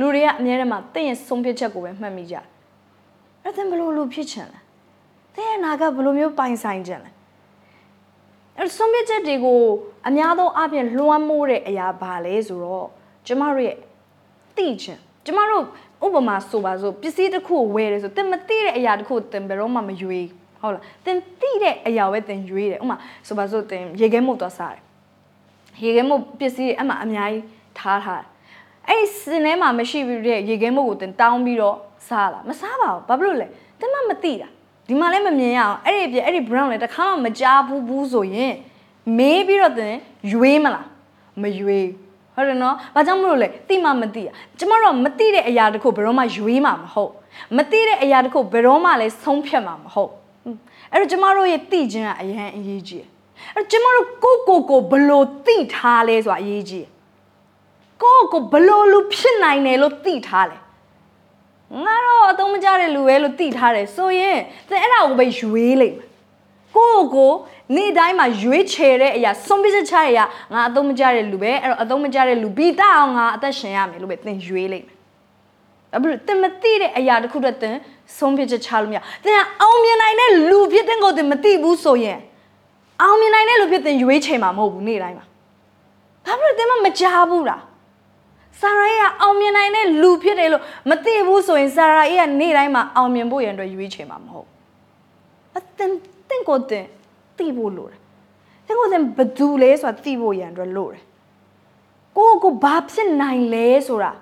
[0.00, 2.36] လူတွေကအများထဲမှာတင့်ရဲ့ဆုံးဖြတ်ချက်ကိုပဲမှတ်မိကြ
[3.42, 4.60] အဲ့ဒါဘယ်လိုလူဖြစ်ချင်လဲ
[5.36, 7.10] တဲ့နာကဘယ်လိုမျိုးပိုင်ဆိုင်ကြလဲ
[8.58, 9.60] အဲ့ဆုံးဖြတ်ချက်တွေကို
[10.08, 12.88] အများသောအားဖြင့်လွှမ်းမိုးတဲ့အရာဘာလဲဆိုတော့
[13.26, 13.76] ကျမတို့ရဲ့
[14.56, 15.64] သိချင်ကျမတို့
[16.04, 20.26] ဥပမာဆိုပါဆိုပစ္စည်းတစ်ခုကိုဝယ်တယ်ဆိုတင်မသိတဲ့အရာတစ်ခုကိုတင်ဘယ်တော့မှမရွေး
[20.60, 24.82] ဟုတ်လားတင်သိတဲ့အရာပဲတင်ရွေးတယ်ဥပမာဆိုပါဆိုတင်ရေခဲမုတ်သွားစားတယ်
[25.82, 27.44] ရေခဲမုတ်ပစ္စည်းအမှအများကြီး
[27.78, 28.26] ထားထားတယ်
[28.88, 31.76] အဲ့ဒီစင်ထဲမှာမရှိဘူးတဲ့ရေခဲမုတ်ကိုတင်တောင်းပြီးတော့
[32.08, 33.46] စားလာမစားပါဘူးဘာဖြစ်လို့လဲ
[33.80, 34.48] တင်မမသိတာ
[34.88, 38.52] ဒီမှာလည်းမမြင်ရအောင်အဲ့ဒီပြအဲ့ဒီ brown လည်းတစ်ခါမှမကြားဘူးဘူးဆိုရင်
[39.18, 39.94] မေးပြီးတော့တင်
[40.32, 40.86] ရွေးမလား
[41.42, 41.88] မရွေး
[42.34, 47.12] ဟုတ်တယ်နော်ဘာကြောင့်မလို့လဲသိမှမသိอ่ะကျမတို့ကမသိတဲ့အရာတခုဘယ်တော့မှရွေးမှာမဟုတ်
[47.56, 50.10] မသိတဲ့အရာတခုဘယ်တော့မှလည်းဆုံးဖြတ်မှာမဟုတ်
[50.92, 53.08] အဲ့တော့ကျမတို့ရဲ့သိခြင်းကအရန်အရေးကြီးတယ်
[53.56, 56.88] အဲ့တော့ကျမတို့ကိုကိုကိုဘလို့သိထားလဲဆိုတာအရေးကြီးတယ်
[58.02, 60.58] ကိုကိုဘလို့လူဖြစ်နိုင်တယ်လို့သိထားလဲ
[61.84, 66.12] ငါတော့အသုံးမကျတဲ့လူပဲလို့သိထားတယ်ဆိုရင်သင်အဲ့ဒါကိုပဲရွေးလိုက်မယ်
[66.76, 67.32] ကိုကို
[67.76, 74.96] နေ့တိုင်းမှာရွေးချယ်တဲ့အရာဆုံးဖြတ်ချက်ချတဲ့အရာငါအသုံးမကျတဲ့လူပဲအဲ့တော့အသုံးမကျတဲ့လူပြီးတအောင်ငါအသက်ရှင်ရမယ်လို့ပဲသင်ရွေးလိုက်မယ်။
[75.92, 77.76] ဘာဖြစ်လို့သင်မသိတဲ့အရာတစ်ခုတည်းသင်
[78.18, 82.18] ဆုံးဖြတ်ချက်ချလို့မရ။သင်ကအောင်မြင်နိုင်တဲ့လူဖြစ်တဲ့ကိုသင်မသိဘူးဆိုရင်
[83.02, 85.26] အောင်မြင်နိုင်တဲ့လူဖြစ်သင်ရွေးချယ်မှာမဟုတ်ဘူးနေ့တိုင်းမှာ။
[86.26, 87.60] ဘာဖြစ်လို့သင်မမကြားဘူးလား။
[88.60, 94.48] ဆာရာရဲ့အောင်မြင်နိုင်တဲ့လူဖြစ်တယ်လို့မသိဘူးဆိုရင်ဆာရာရဲ့နေ့တိုင်းမှာအောင်မြင်ဖို့ရန်အတွက်ရွေးချယ်မှာမဟုတ်။
[95.56, 95.92] အသင်
[96.28, 96.86] သင်ကိုသင်
[97.38, 97.98] သိဖို့လိုတယ်။
[98.66, 101.02] သင်ကိုသင်ဘယ်သူလဲဆိုတာသိဖို့ရန်အတွက်လိုတယ်။
[102.16, 104.12] ကိုကိုဘာဖြစ်နိုင်လဲဆိုတာ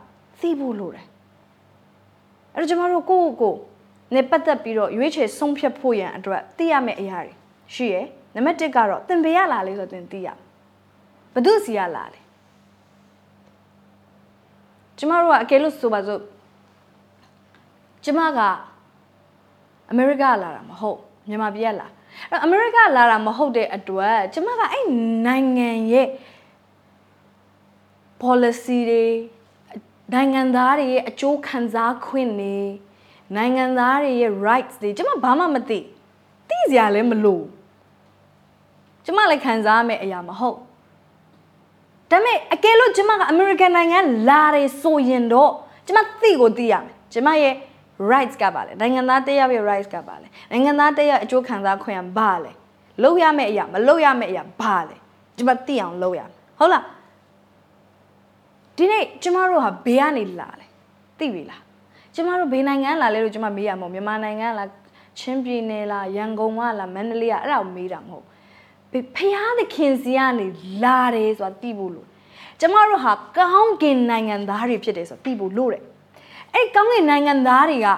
[0.40, 1.04] သိဖို့လိုတယ်။
[2.54, 3.54] အဲ့တော့ကျမတို့ကိုကို
[4.14, 7.32] နဲ့ပတ်သက်ပြီးတော့ရွေးချယ်ဆုံးဖြတ်ဖို့ရန်အတွက်သိရမယ့်အရာတွေ
[7.74, 10.38] ရှိရယ်။ နံပါတ်1ကတော့သင်ပေးရလာလဲဆိုတော့သင်သိရမယ်။
[11.34, 12.20] ဘယ်သူစီရလာလဲ။
[14.98, 16.22] ကျမတို့ကအကယ်လို့ဆိုပါစို့
[18.04, 18.40] ကျမက
[19.90, 21.86] အမေရိကလာတာမဟုတ်မြန်မာပြည်ကလာ
[22.30, 24.84] အဲ့အမေရိကလာတာမဟုတ်တဲ့အတွက်ကျမကအဲ့
[25.26, 26.08] နိုင်ငံရဲ့
[28.22, 29.06] policy တွေ
[30.12, 32.58] နိုင်ငံသားတွေရဲ့အကျိုးခံစားခွင့်တွေ
[33.36, 35.78] နိုင်ငံသားတွေရဲ့ rights တွေကျမဘာမှမသိ
[36.48, 37.40] သိစရာလည်းမလို
[39.04, 40.56] ကျမလည်းခံစားရမယ့်အရာမဟုတ်
[42.10, 45.52] ဒါပေမဲ့အကယ်လို့ကျမကအမေရိကန်နိုင်ငံလာတယ်ဆိုရင်တော့
[45.86, 47.54] ကျမသိကိုသိရမယ်ကျမရဲ့
[48.12, 52.52] rights ကပါလေနိုင်ငံသားတယောက်ရဲ့ rights ကပါလေနိုင်ငံသားတယောက်အကျိုးခံစားခွင့်ကဘာလဲ
[53.02, 54.96] လုပ်ရမယ့်အရာမလုပ်ရမယ့်အရာဘာလဲ
[55.36, 56.84] ကျမသိအောင်လုပ်ရမယ်ဟုတ်လား
[58.76, 60.68] ဒီနေ့ကျမတို့ဟာဘေးကနေလာတယ်
[61.18, 61.62] သိပြီလား
[62.14, 64.68] ကျမတို့ဘေးနိုင်ငံလာလဲလို့ကျမမေးရမဟုတ်မြန်မာနိုင်ငံလား
[65.18, 68.24] ချင်းပြည်နယ်လားရန်ကုန်ကလားမန္တလေးကအဲ့ဒါကိုမေးတာမဟုတ်
[68.92, 70.46] ဖះသခင်စီကနေ
[70.82, 72.06] လာတယ်ဆိုတာသိဖို့လို့
[72.60, 75.82] ကျမတို့ဟာကောင်းကင်နိုင်ငံသားတွေဖြစ်တယ်ဆိုတာသိဖို့လို့တယ်
[76.54, 77.88] အဲ့ကောင်းကင်နိုင်ငံသားတွေက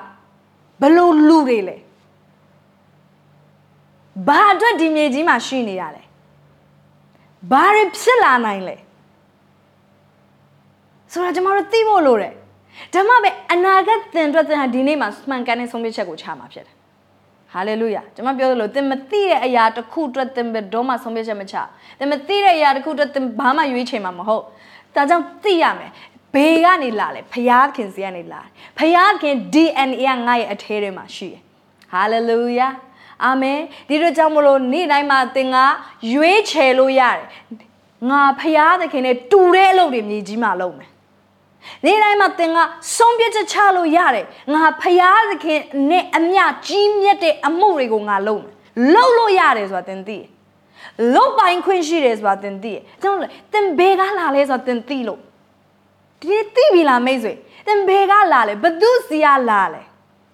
[0.82, 1.76] ဘလို့လူတွေလဲ
[4.28, 6.02] ဘာအတွက်ဒီမြေကြီးမှာရှိနေရလဲ
[7.50, 8.76] ဘာတွေဖြစ်လာနိုင်လဲ
[11.12, 12.34] ဆိုတော့ကျွန်တော်တို့သိဖို့လိုတယ်
[12.94, 16.74] ဓမ္မပဲအနာဂတ်သင်အတွက်သင်ဟာဒီနေ့မှာမှန်ကန်တဲ့ဆုံးဖြတ်ချက်ကိုချမှာဖြစ်တယ်
[17.52, 21.56] ဟာလေလုယာကျွန်မပြောသလိုသင်မသိတဲ့အရာတစ်ခုအတွက်သင်ဘယ်တော့မှဆုံးဖြတ်ချက်မချ
[21.98, 24.42] သင်မသိတဲ့အရာတစ်ခုအတွက်သင်ဘာမှရွေးချယ်မှာမဟုတ်
[24.94, 25.90] ဒါကြောင့်သိရမယ်
[26.34, 28.40] ဘေးကနေလာလဲဖယားခင်စီကနေလာ
[28.78, 31.40] ဖယားခင် DNA ကငါ့ရဲ့အထဲထဲမှာရှိတယ်
[31.92, 32.68] ဟာလေလုယာ
[33.24, 35.56] အာမင်ဒီလိုကြောင့်မလို့နေ့တိုင်းမှာသင်က
[36.12, 37.24] ရွေးချယ်လို့ရတယ်
[38.10, 40.91] ငါဖယားသခင်နဲ့တူတဲ့အလုပ်တွေမြေကြီးမှာလုပ်မယ်
[41.84, 42.58] နေ့တိုင်းမှာသင်က
[42.96, 48.52] ဆုံးဖြတ်ချက်ချလို့ရတယ်ငါဖယားသခင်နဲ့အမျှကြီးမြတ်တဲ့အမှုတွေကိုငါလုပ်မယ်
[48.94, 50.26] လုပ်လို့ရတယ်ဆိုတာသင်သိတယ်
[51.14, 55.20] လုတ်ပိုင်ခွင့်ရှိတယ်ဆိုတာသင်သိတယ်။ကျွန်တော်လည်းသင်ဘယ်ကလာလဲဆိုတာသင်သိလို့
[56.20, 57.32] ဒီနေ့သိပြီလားမိတ်ဆွေ
[57.66, 59.82] သင်ဘယ်ကလာလဲဘသူစီကလာလဲ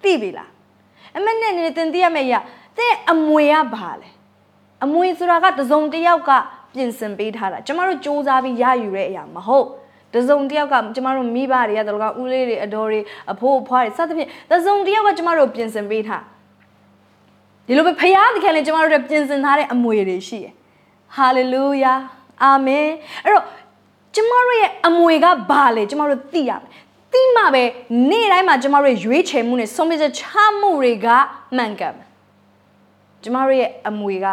[0.03, 0.49] သိပြီလား
[1.17, 2.33] အမနဲ့နေသင်သိရမယ့်ရ
[2.77, 4.09] သင်အမွေကဘာလဲ
[4.83, 6.31] အမွေဆိုတာကတစုံတစ်ယောက်က
[6.73, 9.67] ပြင်ဆင်ပေးထားတာကျမတို့စူးစမ်းပြီးရယူတဲ့အရာမဟုတ်
[10.13, 12.99] တစုံတစ်ယောက်ကကျမတို့မိဘတွေကတလကဦးလေးတွေအတော်တွေ
[13.31, 16.23] အဖိုးအဖွားတွေစသဖြင့်တစုံတစ်ယောက်ကကျမတို့ပြင်ဆင်ပေးထား
[17.67, 20.53] ဒီလိုပဲဖခင်သခင်လည်းကျမတို့တွေပြင်ဆင်ထားတဲ့အမွေတွေရှိတယ်
[21.15, 21.93] ဟာလေလုယာ
[22.43, 22.87] အာမင်
[23.23, 23.45] အဲ့တော့
[24.15, 26.69] ကျမတို့ရဲ့အမွေကဘာလဲကျမတို့သိရမယ်
[27.13, 27.63] သိမှပဲ
[28.09, 30.23] နေ့တိုင်းမှာကျမတို့ရွေးချယ်မှုနဲ့ဆုံးဖြတ်ချက်ချ
[30.59, 31.07] မှုတွေက
[31.57, 32.09] မှန်ကန်မယ်
[33.23, 34.27] ကျမတို့ရဲ့အမွေက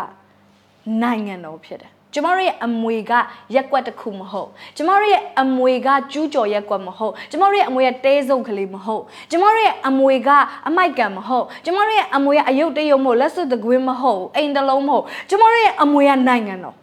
[1.02, 3.12] နိုင်ငံတော်ဖြစ်တယ် ကျမတို့ရဲ့အမွေက
[3.54, 10.30] ရက်ကွက်တစ်ခုမဟုတ်ကျမတို့ရဲ့အမွေကကျူးကျော်ရက်ကွက်မဟုတ်ကျမတို့ရဲ့အမွေကတဲစုပ်ကလေးမဟုတ်ကျမတို့ရဲ့အမွေက
[10.68, 16.74] အမိုက်ကံမဟုတ်ကျမတို့ရဲ့အမွေကအယုတ်တရုံမဟုတ်လက်စွပ်တကွင်းမဟုတ်အိမ်တလုံးမဟုတ်ကျမတို့ရဲ့အမွေကနိုင်ငံတော်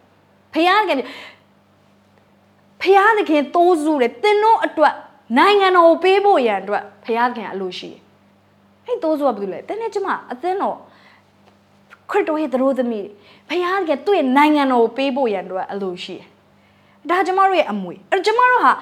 [0.54, 0.92] ဖခင်က
[2.82, 4.94] ဖျားသခင်တိုးစုတယ်တင်တို့အတွက်
[5.38, 8.00] နိုင်ငံတော်ကိုပေးဖို့ရန်အတွက်ဖျားသခင်အလိုရှိတယ်။
[8.86, 10.78] အဲ့တိုးစုကဘာလို့လဲတင်းနဲ့ကျမအသင်းတော်
[12.10, 13.08] ခရစ်တော်ရဲ့သရိုးသမီး
[13.48, 16.26] ဖျားသခင်သူ့ရဲ့နိုင်ငံတော်ကိုပေးဖို့ရန်အတွက်အလိုရှိတယ်။
[17.10, 18.72] ဒါကျမတို့ရဲ့အမွေအဲ့ကျမတို့ဟာ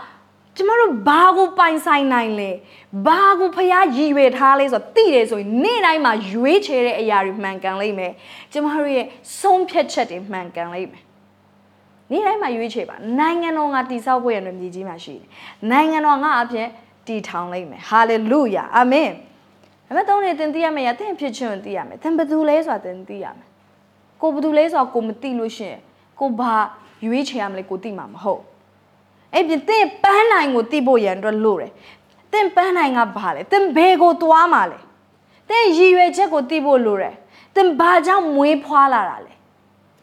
[0.56, 2.50] ကျမတို့ဘာကိုပိုင်ဆိုင်နိုင်လဲ
[3.06, 8.12] ဘာကိုဖျားရည်ရွယ်ထားလဲဆိုတော့သိတယ်ဆိုရင်နေ့တိုင်းမှာရွေးချယ်တဲ့အရာတွေမှန်ကန်လိမ့်မယ်
[8.52, 9.06] ကျမတို့ရဲ့
[9.40, 11.02] ဆုံးဖြတ်ချက်တွေမှန်ကန်လိမ့်မယ်
[12.10, 15.26] နနေ့တိုင်းမှာရွေးချယ်ပါနိုင်ငံတော်ငါတည်ဆောက်ဖို့ရတဲ့မြေကြီးမှာရှိတယ်
[15.70, 16.68] နိုင်ငံတော်ငါအပြင်
[17.06, 19.10] တည်ထောင်လိုက်မယ်ဟာလေလုယာအာမင်
[19.96, 23.48] ဒါပေမဲ့သုံးနေတင်သိရမယ်ရသင်ဖြစ်ခြင်းကိုသိရမယ်သင်ဘယ်သူလဲဆိုတာသင်သိရမယ်
[24.20, 25.80] ကိုဘယ်သူလဲဆိုတာကိုမသိလို့ရှိရင်
[26.20, 26.54] ကိုဘာ
[27.06, 28.42] ရွေးချယ်ရမလဲကိုသိမှာမဟုတ်
[29.34, 31.72] အဲ့ပြင်သင်ပန်းနိုင်ကိုသိဖို့ရန်အတွက်လို့တယ်
[32.32, 34.78] သင်ပန်းနိုင်ကဘာလဲသင်ဘယ်ကိုသွားမှာလဲ
[35.48, 37.14] သင်ရည်ရွယ်ချက်ကိုသိဖို့လိုတယ်
[37.56, 39.32] သင်ဘာကြောင့်မွေးဖွားလာတာလဲ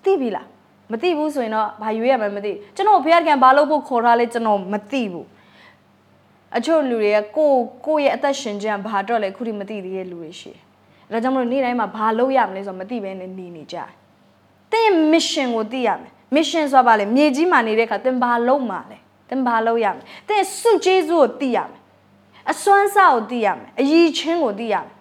[0.04, 0.47] သိပြီလား
[0.91, 5.28] မသိဘူးဆိုရင်တော့ဘာရွေးရမလဲမသိကျွန်တော်ဘုရားကံဘာလို့ဖို့ခေါ်ထားလဲကျွန်တော်မသိဘူး
[6.58, 7.52] အချို့လူတွေကကို
[7.86, 10.62] ကိုရဲ့အသက်ရှင်ခြင်းဘာတော့လဲခုထိမသိသေးတဲ့လူတွေရှိတယ်
[11.12, 13.90] ဒါကြောင့်မလို့နေ့တိုင်းမှာဘာလုပ်ရမလဲဆိုတော့မသိဘဲနဲ့နေနေကြတယ်
[14.72, 18.98] သင် mission ကိုသိရမယ် mission ဆိုတာဘာလဲမြေကြီးမှာနေတဲ့အခါသင်ဘာလုပ်မှာလဲ
[19.30, 21.80] သင်ဘာလုပ်ရမလဲသင်စုကျေးဇူးကိုသိရမယ်
[22.52, 24.94] အစွမ်းစားကိုသိရမယ်အည်ချင်းကိုသိရမယ်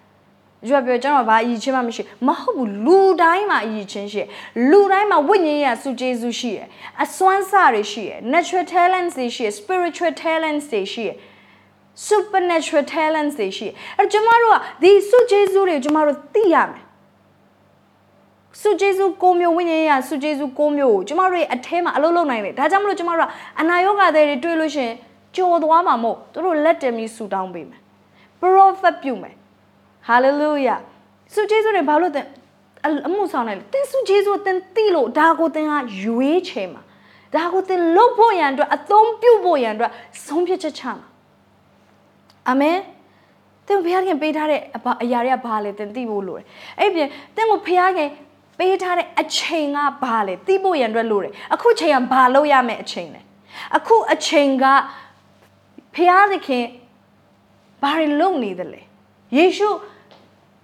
[0.66, 4.22] ကျွတ်ပြောကျွန်တော်ဘာအည်ချင်းမှမရှိမဟုတ်ဘူးလူတိုင်းမှာအည်ချင်းရှိ
[4.70, 6.58] လူတိုင်းမှာဝိညာဉ်ရေးစုကျေးဇူးရှိရ
[7.04, 11.10] အစွမ်းစားတွေရှိရ natural talents တွေရှိရ spiritual talents တွေရှိရ
[12.06, 16.84] supernatural talents တွေရှိအဲကျမတို့ကဒီစုကျေးဇူးတွေကျမတို့သိရမယ်
[18.60, 23.30] စုကျေးဇူး၉မျိုးဝိညာဉ်ရေးစုကျေးဇူး၉မျိုးကိုကျမတို့ရဲ့အထဲမှာအလုပ်လုပ်နိုင်တယ်ဒါကြောင့်မလို့ကျမတို့က
[23.60, 24.94] အနာယောဂတွေတွေ့လို့ရှိရင်
[25.36, 27.80] ကြော်သွားမှာမဟုတ်တို့လက်တင်ပြီးဆူတောင်းပေးမယ်
[28.40, 29.34] prophet ပြုမယ်
[30.08, 30.78] hallelujah
[31.34, 32.26] စုကျေးဇူးတွေဘာလို့တဲ့
[33.06, 36.82] အမှုဆောင်နိုင်လဲတင်းစုကျေးဇူးတင်းသိလို့ဒါကိုတင်းကရွေးချယ်မှာ
[37.34, 39.92] ဒါကိုတင်းလုပ်ဖို့ရန်အတွက်အသုံးပြုဖို့ရန်အတွက်
[40.26, 41.07] ဆုံးဖြတ်ချက်ချမှာ
[42.48, 42.78] အာမင်
[43.66, 44.60] သင်ဘုရားခင်ပေးထားတဲ့
[45.02, 46.46] အရာတွေကဘာလဲသင်သိဖို့လိုတယ်
[46.80, 48.08] အဲ့ပြင်သင်ကိုဘုရားခင်
[48.58, 53.20] ပေးထားတဲ့အချိန်ကဘာလဲသိဖို့ရန်အတွက်လိုတယ်အခုချိန်ကဘာလုပ်ရမယ့်အချိန်လဲ
[53.76, 54.64] အခုအချိန်က
[55.94, 56.64] ဘုရားသခင်
[57.82, 58.80] ဘာတွေလုပ်နေသလဲ
[59.36, 59.68] ယေရှု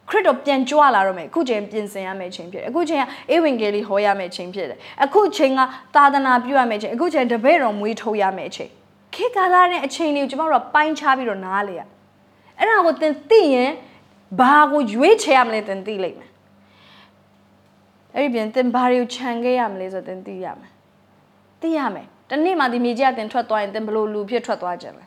[0.08, 5.60] ခရစ်တော်ပြန်ကြွလာတော့မယ်အခုချိန်ပြင်ဆင်ရမယ့်ချိန်ဖြစ်တယ်အခုချိန်ကဧဝံဂေလိဟောရမယ့်ချိန်ဖြစ်တယ်အခုချိန်က
[5.96, 8.70] သာသနာပြုရမယ့်ချိန်အခုချိန်တပည့်တော်မွေးထုတ်ရမယ့်ချိန်
[9.14, 11.80] ခေတ်ကာလနဲ့အချိန်တွေကိုကျွန်တော်တို့ပိုင်းခြားပြီးတော့နားလေရ
[12.58, 13.70] အဲ့ဒါကိုသင်သိရင်
[14.40, 16.30] ဘာကိုရွေးချယ်ရမလဲသင်သိလိမ့်မယ်
[18.14, 20.72] အဲ့ဒီပြင်သင်ဘာတွေကိုခြံခဲ့ရမလဲဆိုတော့သင်သိရမယ်
[21.60, 25.04] သိရမယ်တနေ့မှဒီမြေကြီးကသင်ထွက်သွားရင်သင်ဘလို့လူဖြစ်ထွက်သွားကြလဲ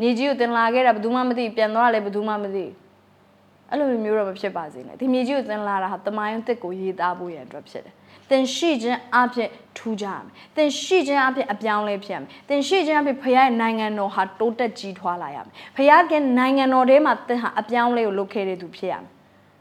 [0.00, 2.66] မြေကြီးကိုသင်လာခဲ့တာဘယ်သူမှမသိပြန်သွားလဲဘယ်သူမှမသိ
[3.70, 7.94] အဲ့လိုမျိုးတော့မဖြစ်ပါစေနဲ့ဒီမြေကြီးကိုသင်လာတာဟာတမိုင်းတစ်ကိုရေးသားဖို့ရန်အတွက်ဖြစ်တယ်
[8.30, 19.10] သင်ရှိခြင်းအဖြစ်ထူးကြရမယ်သင်ရှိခြင်းအဖြစ်အပြောင်းလဲဖြစ်ရမယ်သင်ရှိခြင်းအဖြစ်ဖခင်ရဲ့နိုင်ငံတော်ဟာတိုးတက်ကြီးထွားလာရမယ်ဖခင်ကနိုင်ငံတော်ထဲမှာသင်ဟာအပြောင်းလဲကိုလုပ်ခဲ့တဲ့သူဖြစ်ရမယ်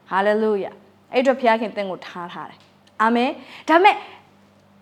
[0.10, 0.71] ဟာလေလုယာ
[1.13, 2.60] အဲ့အတွက်ဖခင်သင်ကိုထားထားတယ်
[3.02, 3.30] အာမင်
[3.69, 3.95] ဒါမဲ့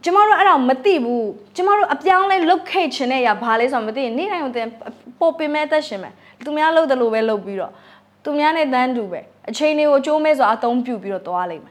[0.04, 4.68] ကျမတို့အဲ့ဒါမသိဘူးကျမတို့အပြောင်းလဲလုပ်ခဲ့ခြင်းနဲ့ရဘာလဲဆိုတော့မသိရင်နေ့တိုင်းကိုသင်
[5.20, 6.14] ပို့ပင်မဲ့သက်ရှင်မယ်
[6.46, 7.72] သူများလုပ်တယ်လို့ပဲလုပ်ပြီးတော့
[8.24, 11.71] သူများနဲ့တန်းတူပဲအချိန်တွေကိုအကျိုးမဲ့ဆိုအသုံးပြုပြီးတော့သွားလိမ့်မယ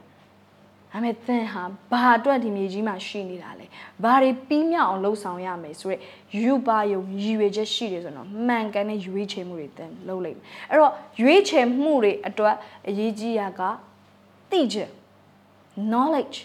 [0.91, 3.65] ဒါပေမဲ့သင်ဟာဘာအတွက်ဒီမြေကြီးမှာရှိနေတာလဲ
[4.03, 6.01] ဘာတွေပြီးမြောက်အောင်လှုပ်ဆောင်ရမယ်ဆိုရက်
[6.41, 12.55] ယူပါယုံရည်ရွယ်ချက်ရှိတယ်ဆိုတော့မှန်ကန်တဲ့ရွေးချယ်မှုတွေသင်လုပ်လိမ့်မယ်အဲ့တော့ရွေးချယ်မှုတွေအတွက်
[12.87, 13.61] အရေးကြီးတာက
[14.51, 14.91] သိခြင်း
[15.91, 16.37] knowledge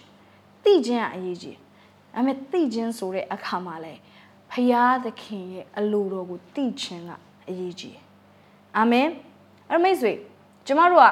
[0.65, 1.57] သိခြင်းကအရေးကြီး
[2.15, 3.95] ဒါပေမဲ့သိခြင်းဆိုတဲ့အခါမှာလဲ
[4.51, 7.11] ဖရာသခင်ရဲ့အလိုတော်ကိုသိခြင်းက
[7.49, 7.99] အရေးကြီး
[8.77, 9.09] အာမင်
[9.71, 10.13] အဲ့မိတ်ဆွေ
[10.67, 11.07] ကျမတို့က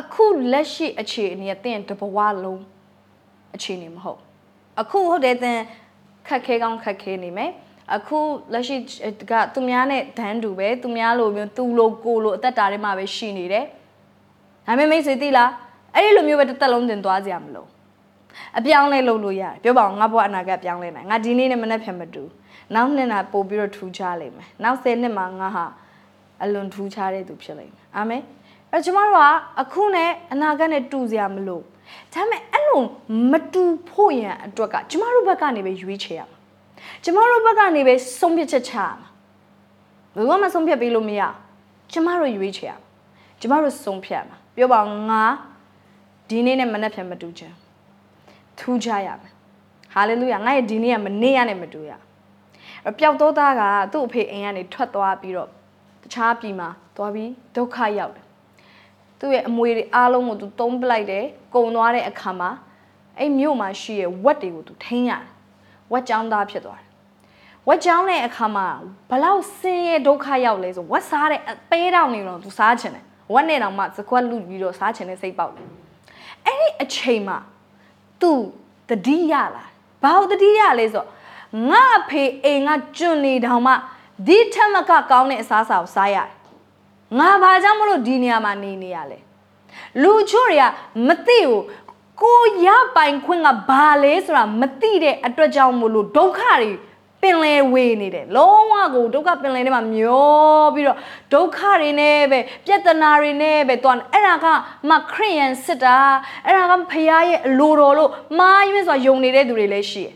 [0.00, 2.62] အခုလက်ရှိအခြေအနေကတင်တဘဝလုံး
[3.54, 4.20] အခြေအနေမဟုတ်
[4.80, 5.60] အခုဟုတ်တယ်တင်
[6.28, 7.50] ခက်ခဲကောင်းခက်ခဲနေမယ်
[7.94, 8.18] အခု
[8.52, 8.76] လက်ရှိ
[9.30, 13.64] ကသူများနဲ့ဒန်းတူပဲသူများလိုမျိုးသူလိုကိုလိုအသက်တာတွေမှာပဲရှိနေတယ်
[14.66, 15.50] ဒါပေမဲ့မိတ်ဆွေသိလား
[15.94, 17.68] အဲ့ဒီလိုမျိုးပဲတစ်သက်လုံးတင်သွားကြရမလို့
[18.58, 22.22] အပြောင်းလဲလုပ်လို့ရတယ်ပြောပါအောင်ငါဘဝအနာဂတ်ပြောင်းလဲနိုင်ငါဒီနေ့နဲ့မနေ့ဖြတ်မတူ
[22.74, 25.66] နောက်နှစ်နာပို့ပြီးတော့ထူးခြားလိမ့်မယ်နောက်10နှစ်မှာငါဟာ
[26.42, 28.22] အလွန်ထူးခြားတဲ့သူဖြစ်လိမ့်မယ်အာမင်
[28.74, 29.22] အဲကျမတို့က
[29.60, 31.60] အခုနဲ့အနာဂတ်နဲ့တူစရာမလို
[32.12, 32.82] ဒါပေမဲ့အဲ့လို
[33.30, 36.38] မတူဖို့ရန်အတွက်ကကျမတို့ဘက်ကနေပဲရွေးချယ်ရမှာ
[37.04, 39.08] ကျမတို့ဘက်ကနေပဲဆုံးဖြတ်ချက်ချရမှာ
[40.16, 41.22] ဘယ်တော့မှဆုံးဖြတ်ပေးလို့မရ
[41.92, 42.88] ကျမတို့ရွေးချယ်ရမှာ
[43.40, 45.22] ကျမတို့ဆုံးဖြတ်ရမှာပြောပါငါ
[46.28, 47.52] ဒီနေ့နဲ့မနေ့ပြန်မတူချင်
[48.58, 49.32] ထူးခြားရမယ်
[49.94, 51.92] ဟာလေလုယာငါရဲ့ဒီနေ့ကမနေ့ကနဲ့မတူရ
[52.98, 55.48] ပျောက်သောသားကသူ့အဖေအိမ်ကနေထွက်သွားပြီးတော့
[56.02, 58.23] တခြားပြည်မှာသွားပြီးဒုက္ခရောက်တယ်
[59.20, 61.24] သူ့ရဲ့အမွေတွေအားလုံးကိုသူသုံးပလိုက်တယ်
[61.54, 62.50] ကုံသွားတဲ့အခါမှာ
[63.18, 65.24] အဲ့မြို့မှာရှိရဲ့ဝက်တွေကိုသူထိန်းရတယ်
[65.92, 66.88] ဝက်ကြောင်းသားဖြစ်သွားတယ်
[67.68, 68.66] ဝက်ကြောင်းတဲ့အခါမှာ
[69.10, 75.68] ဘလောက်ဆင်းရဲဒုက္ခရောက်လဲဆိုဝက်စားတဲ့အပေးတောင်နေတော့သူစားချင်တယ်ဝက်နဲ့တောင်မှစကွက်လူပြီးတော့စားချင်တဲ့စိတ်ပေါက်တယ်
[76.46, 77.38] အဲ့ဒီအချိန်မှာ
[78.20, 78.32] သူ
[78.90, 79.64] တတိယလာ
[80.02, 81.04] ဘာလို့တတိယလဲဆို
[81.70, 83.72] ငါအဖေအိမ်ကကျွန်းနေတောင်မှ
[84.26, 86.28] ဒီထက်မကကောင်းတဲ့အစားအစာကိုစားရတယ်
[87.18, 89.18] ငါဘာကြောင့်မလို့ဒီနေရာမှာနေနေရလဲ
[90.02, 90.64] လူချို့တွေက
[91.08, 91.64] မသိဘူး
[92.22, 96.70] ကိုရပိုင်ခွင့်ကဘာလဲဆိုတာမသိတဲ့အတွက်ကြောင့်မို့လို့ဒုက္ခတွေ
[97.22, 100.98] ပင်လယ်ဝေနေတယ်လုံးဝကိုဒုက္ခပင်လယ်ထဲမှာမျောပြီးတော့
[101.32, 104.46] ဒုက္ခတွေနဲ့ပဲပြဿနာတွေနဲ့ပဲတွားအဲ့ဒါက
[104.90, 105.98] မခရိယန်စစ်တာ
[106.46, 110.14] အဲ့ဒါကဖခင်ရဲ့အလိုတော်လို့မာယွန်းဆိုတာယုံနေတဲ့သူတွေလည်းရှိတယ်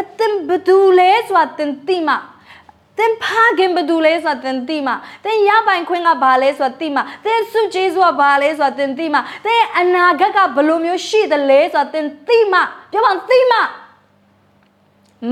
[0.00, 2.14] အသင်ဘသူလဲဆိုတာသင်သိမှ
[2.98, 4.92] သင်ဖာခင်ဘသူလဲဆိုတာသင်သိမှ
[5.24, 12.58] သင်ရပိုင်ခွင့်ကဘာလဲဆိုတာသိမှသင်စုကျေးဇူးကဘာလဲဆိုတာသင်သိမှသင်အနာဂတ်ကဘယ်လိုမျိုးရှိသလဲဆိုတာသင်သိမှ
[12.92, 13.58] ပြောပါသိမှ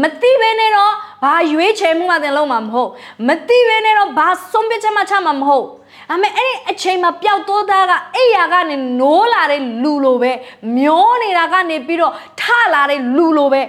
[0.02, 2.90] မသိဘဲနဲ့တော့ဘာရွေးချယ်မှုမှသင်လုံးမှာမဟုတ်
[3.28, 5.66] မသိဘဲနဲ့တော့ဘာဆုံးဖြတ်ချက်မှချမှာမဟုတ်
[6.12, 10.32] အမေအဲ့ဒီအချိန်မှာပျောက်သောသားကအိယာကနေနိုးလာတဲ့လူလိုပဲ
[10.76, 12.42] မျောနေတာကနေပြီးတော့ထ
[12.74, 13.62] လာတဲ့လူလိုပဲ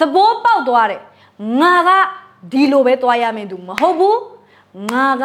[0.00, 1.00] သဘောပေါက်သွားတယ်
[1.60, 1.90] ငါက
[2.50, 4.20] ဒီလိုပဲသွားရမယ်သူမဟုတ်ဘူး
[4.92, 5.24] ငါက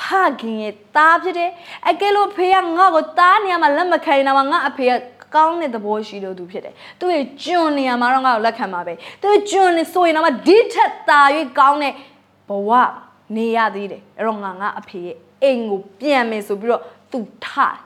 [0.00, 0.02] ဖ
[0.40, 1.50] ခင်ရဲ့သားဖြစ်တယ်
[1.88, 4.92] အကယ်လို့ဖေကငါ့ကိုသားနေရာမှာလက်မခံနေတာမှာငါအဖေက
[5.34, 11.20] ကောင်းတဲ့သဘောရှိလို့သူဖြစ်တယ်သူရဲ့ကျွန်းနေရာမှာတော့ငါ့ကိုလက်ခံပါပဲသူကျွန်းနေဆိုရင်တော့ဒီထက်သာ၍
[11.58, 11.94] ကောင်းတဲ့
[12.48, 12.70] ဘဝ
[13.36, 17.78] နေရသေးတယ်အဲ့တော့ငါငါအဖေရဲ့အိမ်ကိုပြန်မယ်ဆိုပြီးတော့သူထား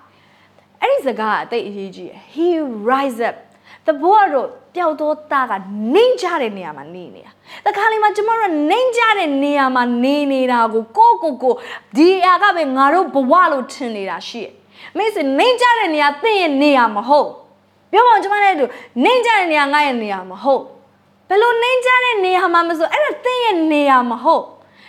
[0.82, 2.48] အဲ့ဒီစကားကအသိအရေးကြီးတယ် he
[2.90, 3.36] rise up
[3.86, 5.52] တဘောတော့ပျောက်သောသားက
[5.94, 7.32] နှိမ့်ကြတဲ့နေရာမှာနေနေတာ
[7.66, 11.54] တခါလေမှာကျမတို့နှိမ့်ကြတဲ့နေရာမှာနေနေတာကိုကိုကိုကို
[11.96, 14.52] ဒီအရာကပဲငါတို့ဘဝလို့ထင်နေတာရှိတယ်
[14.96, 17.28] မိတ်ဆွေနှိမ့်ကြတဲ့နေရာသင်ရဲ့နေရာမဟုတ်
[17.90, 18.64] ပြောပါဦးကျမနဲ့တူ
[19.04, 20.62] နှိမ့်ကြတဲ့နေရာငါရဲ့နေရာမဟုတ်
[21.28, 24.44] ဘယ်လိုနှိမ့်ကြတဲ့နေရာမှာမဆိုအဲ့ဒါသင်ရဲ့နေရာမဟုတ်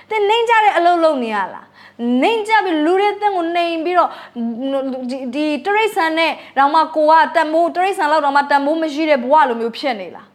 [0.10, 1.66] သင်နှိမ့်ကြတဲ့အလုပ်လုပ်နေရလား
[2.21, 4.10] နှိမ်ကြပြီးလူတွေတဲ့ကိုနှိမ်ပြီးတော့
[5.36, 10.27] ဒီတရိတ်ဆန်နဲ့တော့မှကိုကတန်မိုးတရိတ်ဆန်လောက်တော့မှတန်မိုးမရှိတဲ့ဘဝလိုမျိုးဖြစ်နေလား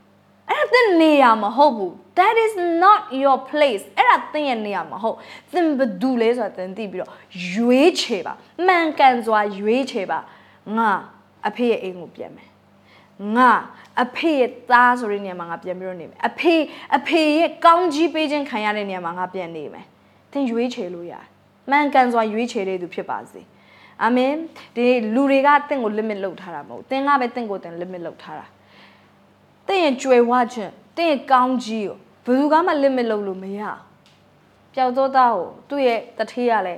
[0.50, 5.16] အဲ့ဒါသင်နေရမဟုတ်ဘူး that is not your place အဲ့ဒါသင်ရဲ့နေရမဟုတ်
[5.52, 7.10] သင်ဘယ်သူလဲဆိုတာသင်သိပြီးတော့
[7.52, 8.34] ရွေးချယ်ပါ
[8.66, 10.18] မှန်ကန်စွာရွေးချယ်ပါ
[10.76, 10.90] ငါ
[11.48, 12.48] အဖေရဲ့အိမ်ကိုပြန်မယ်
[13.36, 13.50] ငါ
[14.02, 16.54] အဖေရဲ့သားဆိုတဲ့နေရာမှာငါပြန်ပြီးတော့နေမယ်အဖေ
[16.96, 19.86] အဖေရဲ့ကောင်းကြီးပေးခြင်းခံရတဲ့နေရာမှာငါပြန်နေမယ်
[20.32, 21.31] သင်ရွေးချယ်လို့ရတယ်
[21.72, 23.42] မှန်ကန်စွာရွေးချယ်တဲ့သူဖြစ်ပါစေ
[24.02, 24.34] အာမင်
[24.76, 28.46] ဒီလူတွေကတင့်ကို limit လုပ်ထားတာမဟုတ်တင်းကပဲတင့်ကိုတင် limit လုပ်ထားတာ
[29.66, 33.60] တင့်ရဲ့ကြွယ်ဝခြင်းတင့်ရဲ့ကောင်းကြီးကိုဘယ်သူကမှ limit လုပ်လို့မရ
[34.74, 36.74] ပျောက်သောသားကိုသူ့ရဲ့တထေးရလဲ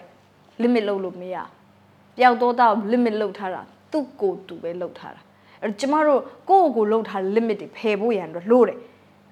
[0.63, 1.37] limit လုပ်လို့မရ
[2.19, 3.61] ပျောက်သောသားကို limit လုပ်ထားတာ
[3.93, 5.21] သူ့ကိုယ်သူပဲလုပ်ထားတာ
[5.63, 8.79] အဲ့ကျမတို့ကိုယ့်ကိုယ်လုပ်ထား limit တွေဖယ်ဖို့ရန်တော့လို့တယ်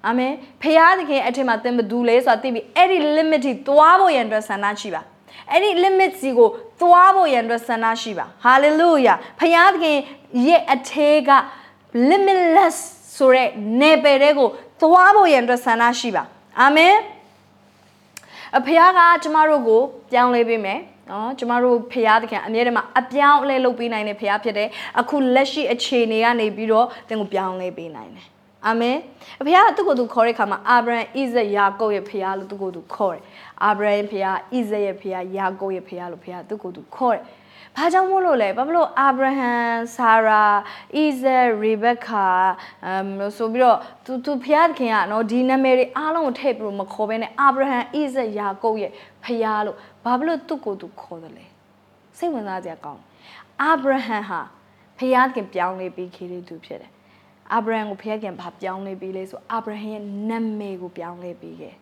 [0.07, 5.03] အာမင်ဖခင်သခင်အထက်မှာသင်ဘသူလဲဆိုတာသိပြီးအဲ့ဒီ limit တွေသွားဖို့ရန်အတွက်ဆန္ဒရှိပါ
[5.51, 6.49] အဲ့ဒီ limit စီကို
[6.81, 9.99] သွားဖို့ရန်အတွက်ဆန္ဒရှိပါ hallelujah ဖခင်သခင်
[10.47, 11.31] ရဲ့အထဲက
[12.11, 12.77] limitless
[13.17, 13.49] ဆိုတဲ့
[13.81, 14.49] နယ်ပယ်တွေကို
[14.81, 16.25] သွားဖို့ရန်အတွက်ဆန္ဒရှိပါ
[16.61, 16.97] အာမင်
[18.59, 24.69] အဖေကကျမတို့ကိုပြောင်းလဲပေးမယ်နော်ကျမတို့ဖရားသခင်အမြဲတမ်းအပြောင်းအလဲလုပ်ပေးနိုင်တဲ့ဖရားဖြစ်တယ်
[25.01, 28.27] အခုလက်ရှိအခြေအနေကနေပြီးတော့သင်ကိုပြောင်းလဲပေးနိုင်တယ်
[28.67, 28.97] အာမင်
[29.41, 33.23] အဖေကသူ့ကိုယ်သူခေါ်တဲ့အခါမှာအာဗြဟံဣဇက်ယာကုပ်ရဲ့ဖရားလို့သူ့ကိုယ်သူခေါ်တယ်
[33.65, 37.23] အာဗြဟံဖရားဣဇက်ရဲ့ဖရားယာကုပ်ရဲ့ဖရားလို့ဖရားသူ့ကိုယ်သူခေါ်တယ်
[37.77, 39.53] ဘာကြောင့်မို့လို့လဲဘာဖြစ်လို့အာဗြဟံ
[39.97, 40.43] ဆာရာ
[40.97, 42.27] ဣဇက်ရေဘက်ကာ
[42.87, 48.93] အမ်လို့ဆိုပြီးတော့သူသူဖျားခင်ကနော်ဒီနာမည်တွေအားလုံးကိုထည့်ပြီးမခေါ်ဘဲနဲ့အာဗြဟံဣဇက်ယာကုပ်ရဲ့
[49.25, 51.45] ဖျားလို့ဘာဖြစ်လို့သူ့ကိုယ်သူခေါ်တယ်လဲ
[52.19, 53.01] စိတ်ဝင်စားစရာကောင်း
[53.63, 54.41] အာဗြဟံဟာ
[54.99, 56.91] ဖျားခင်ပြောင်းလဲပြီးခေတဲ့သူဖြစ်တယ်
[57.53, 61.75] အာဗြဟံကိုဖျားခင်ဘာပြောင်းလဲပြီးလဲဆိုအာဗြဟံရဲ့နာမည်ကိုပြောင်းလဲပြီးခဲ့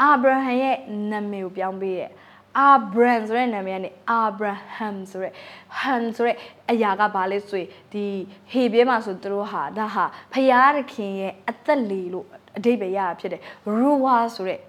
[0.00, 0.76] အာဗြဟံရဲ့
[1.10, 2.10] နာမည်ကိုပြောင်းပေးရဲ့
[2.58, 5.32] အာဗြန်ဆိုတဲ့နာမည်ကနေအာဗြဟမ်ဆိုတဲ့
[5.78, 6.36] ဟမ်ဆိုတဲ့
[6.70, 8.04] အရာကဘာလဲဆိုရင်ဒီ
[8.52, 13.42] ဟေပြဲမှာဆိုသူတို့ဟာဒါဟာဖယားသခင်ရဲ့အသက်လေလို့အဓိပ္ပာယ်ရတာဖြစ်တယ်
[13.78, 14.60] ရူဝါဆိုတဲ့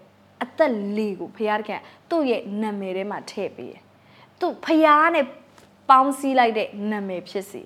[0.43, 3.81] အသက်လေကိုဖယားသခင်သူ့ရဲ့နာမည်ထဲမှာထည့်ပေးတယ်
[4.39, 5.25] သူဖယားနဲ့
[5.89, 7.61] ပေါင်းစည်းလိုက်တဲ့နာမည်ဖြစ်စီ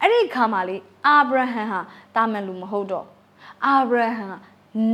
[0.00, 1.80] အဲ့ဒီခါမှာလေအာဗြဟံဟာ
[2.16, 3.06] တာမန်လူမဟုတ်တော့
[3.66, 4.34] အာဗြဟံက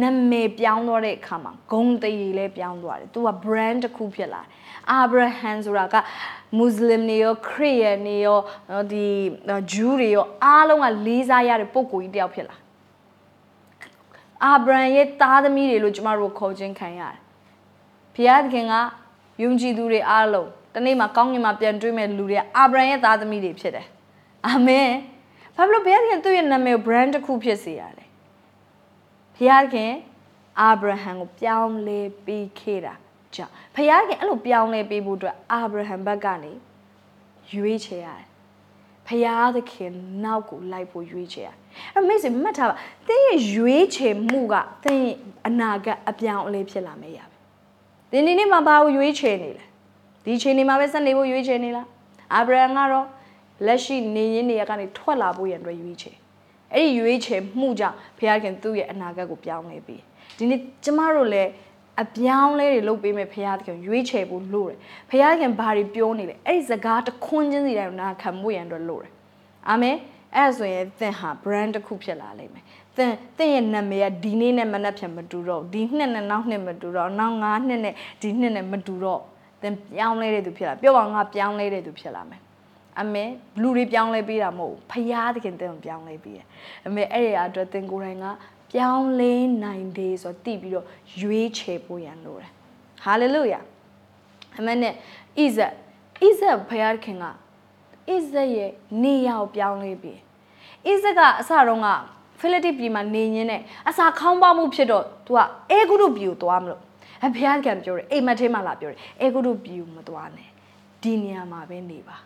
[0.03, 4.49] နာမည်ပြောင်းသွားတဲ့အခါမှာဂုံတရီလည်းပြောင်းသွားတယ်။ तू က brand တစ်ခုဖြစ်လာတယ်။
[5.03, 5.97] Abraham ဆိုတာက
[6.57, 8.39] မွတ်စလင်တွေရောခရစ်ယာန်တွေရော
[8.93, 9.07] ဒီ
[9.73, 12.57] ဂျူးတွေရောအားလုံးကလေးစားရတဲ့ပုံကိုကြီးတယောက်ဖြစ်လာ။
[14.53, 17.19] Abraham ရဲ့သားသမီးတွေလို့ကျမတို့ခေါ်ခြင်းခံရတယ်။
[18.15, 18.75] ဘုရားသခင်က
[19.43, 23.87] ယုံကြည်သူတွေအားလုံးတနေ့မှာကောင်းကင်မှာပြန်တွေ့မဲ့လူတွေကအာဗြဟံရဲ့သားသမီးတွေဖြစ်တယ်။
[24.47, 24.89] အာမင်။
[25.57, 27.98] ဘာလို့ဘုရားသခင်သူ့ရဲ့နာမည်ကို brand တစ်ခုဖြစ်စေရလဲ
[29.39, 29.93] ဖျားခင်
[30.61, 32.95] အာဗြဟံကိုပြောင်းလဲပေးခဲ့တာ
[33.35, 36.53] ကြောင့်ဖျားခင်အဲ့လိုပြောင်းလဲပေးဖို့အတွက်အာဗြဟံဘက်ကနေ
[37.55, 38.27] ရွေးချယ်ရတယ်
[39.07, 39.93] ဖျားသခင်
[40.25, 41.57] နောက်ကိုလိုက်ဖို့ရွေးချယ်ရတယ်
[41.95, 42.75] အဲ့မိတ်ဆွေမှတ်ထားပါ
[43.09, 45.17] သင်ရဲ့ရွေးချယ်မှုကသင်ရဲ့
[45.47, 47.37] အနာဂတ်အပြောင်းအလဲဖြစ်လာမယ့်ရပဲ
[48.11, 49.65] သင်ဒီနေ့မှာဘာကိုရွေးချယ်နေလဲ
[50.25, 51.87] ဒီချိန်နေမှာပဲဆက်နေဖို့ရွေးချယ်နေလား
[52.35, 53.07] အာဗြဟံကတော့
[53.67, 56.17] လက်ရှိနေရင်းနေရကနေထွက်လာဖို့ရန်အတွက်ရွေးချယ်
[56.75, 60.01] အဲ့ဒီရွေးချယ်မှုကြောင့်ဘုရားခင်သူ့ရဲ့အနာဂတ်ကိုပြောင်းလဲပေး
[60.37, 61.51] ဒီနေ့ကျမတို့လည်း
[62.03, 64.79] အပြောင်းလဲတွေလုပ်ပေးမယ်ဘုရားသခင်ရွေးချယ်ဖို့လိုတယ်
[65.11, 69.11] ဘုရားခင်ဘာတွေပြောနေလဲအဲ့ဒီစကားတခွန်းချင်းစီတိုင်းနာခံမှုရန်အတွက်လိုတယ်
[69.69, 69.97] အာမင်
[70.35, 72.65] အဲ့ဒါဆိုရင်သင်ဟာ brand တစ်ခုဖြစ်လာလိမ့်မယ်
[72.97, 79.21] သင်သင်ရဲ့နာမည်ကဒီနေ့နဲ့မနှက်ဖြန်မတူတော့ဒီနှစ်နဲ့နောက်နှစ်မတူတော့နောက်၅နှစ်နဲ့ဒီနှစ်နဲ့မတူတော့
[79.63, 82.41] သင်ပြောင်းလဲတဲ့သူဖြစ်လာပြောပါငါပြောင်းလဲတဲ့သူဖြစ်လာမယ်
[83.01, 83.25] အမေ
[83.63, 86.47] လူတွေပြောင်းလဲပေးတာမဟုတ်ဘူးဖယားသခင်တင်ပြောင်းလဲပေးတယ်
[86.87, 88.27] အမေအဲ့ဒီအတွက်သင်ကိုယ်တိုင်က
[88.73, 89.35] ပြောင်းလဲ
[89.65, 90.87] နိုင်တယ်ဆိုတော့တည်ပြီးတော့
[91.21, 92.51] ရွေးချယ်ဖို့ရန်လိုတယ်
[93.05, 93.61] ဟာလေလုယာ
[94.59, 94.95] အမေနဲ့ဣ
[95.57, 95.73] ဇက်
[96.21, 98.71] ဣဇက်ဖယားခင်ကဣဇက်ရဲ့
[99.03, 100.19] နေရာကိုပြောင်းလဲပေး
[100.87, 101.89] ဣဇက်ကအစတုန်းက
[102.41, 105.39] ဖိလိတိပြည်မှာနေရင်းနဲ့အစာခေါင်းပါမှုဖြစ်တော့ तू က
[105.71, 106.81] အေဂုရုပြည်ကိုသွားမလို့
[107.27, 110.49] အဖျားကံပြောတယ်အိမ်မက်ထဲမှာလာပြောတယ်အေဂုရုပြည်ကိုမသွားနဲ့
[111.03, 112.17] ဒီနေရာမှာပဲနေပါ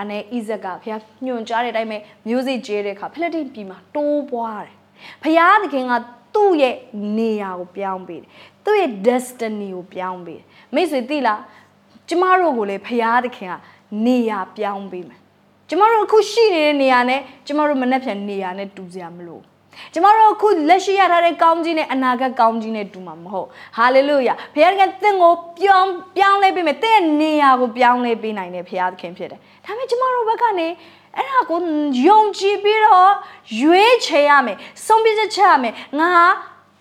[0.00, 4.74] အနေဣဇက်ကဖျားညွှန်ကြားတဲ့အတိုင်းပဲမျိုးစိကျဲတဲ့အခါဖိလိတိပြည်မှာတိုးပွားတယ်
[5.22, 5.92] ဖျားသခင်က
[6.34, 6.74] သူ့ရဲ့
[7.18, 8.30] နေရာကိုပြောင်းပေးတယ်
[8.64, 10.44] သူ့ရဲ့ destiny ကိုပြောင်းပေးတယ်
[10.74, 11.40] မိတ်ဆွေသိလား
[12.08, 13.54] ကျမတို့ကိုလည်းဖျားသခင်က
[14.06, 15.20] နေရာပြောင်းပေးမယ်
[15.68, 19.55] ကျမတို့အခုရှိနေတဲ့နေရာနဲ့ကျမတို့မနှက်ပြန်နေရာနဲ့တူစရာမလိုဘူး
[19.94, 30.68] ကျမတို့အခုလက်ရှိရထားတဲ့ကောင်းကြီးနဲ့အနာဂတ်ကောင်းကြီးနဲ့တူမှာမဟုတ်ဟာလေလုယာဘုရားကသင်ကိုပြောင်းပြောင်းလဲပေးမယ်သင်ရဲ့နေရာကိုပြောင်းလဲပေးနိုင်တဲ့ဘုရားသခင်ဖြစ်တယ်ဒါပေမဲ့ကျမတို့ဘက်ကနေ
[31.16, 31.60] အဲ့ဒါကို
[32.06, 33.12] ယုံကြည်ပြီးတော့
[33.60, 34.56] ရွေးချယ်ရမယ်
[34.86, 36.26] ဆုံးဖြတ်ချက်ချရမယ်ငါဟာ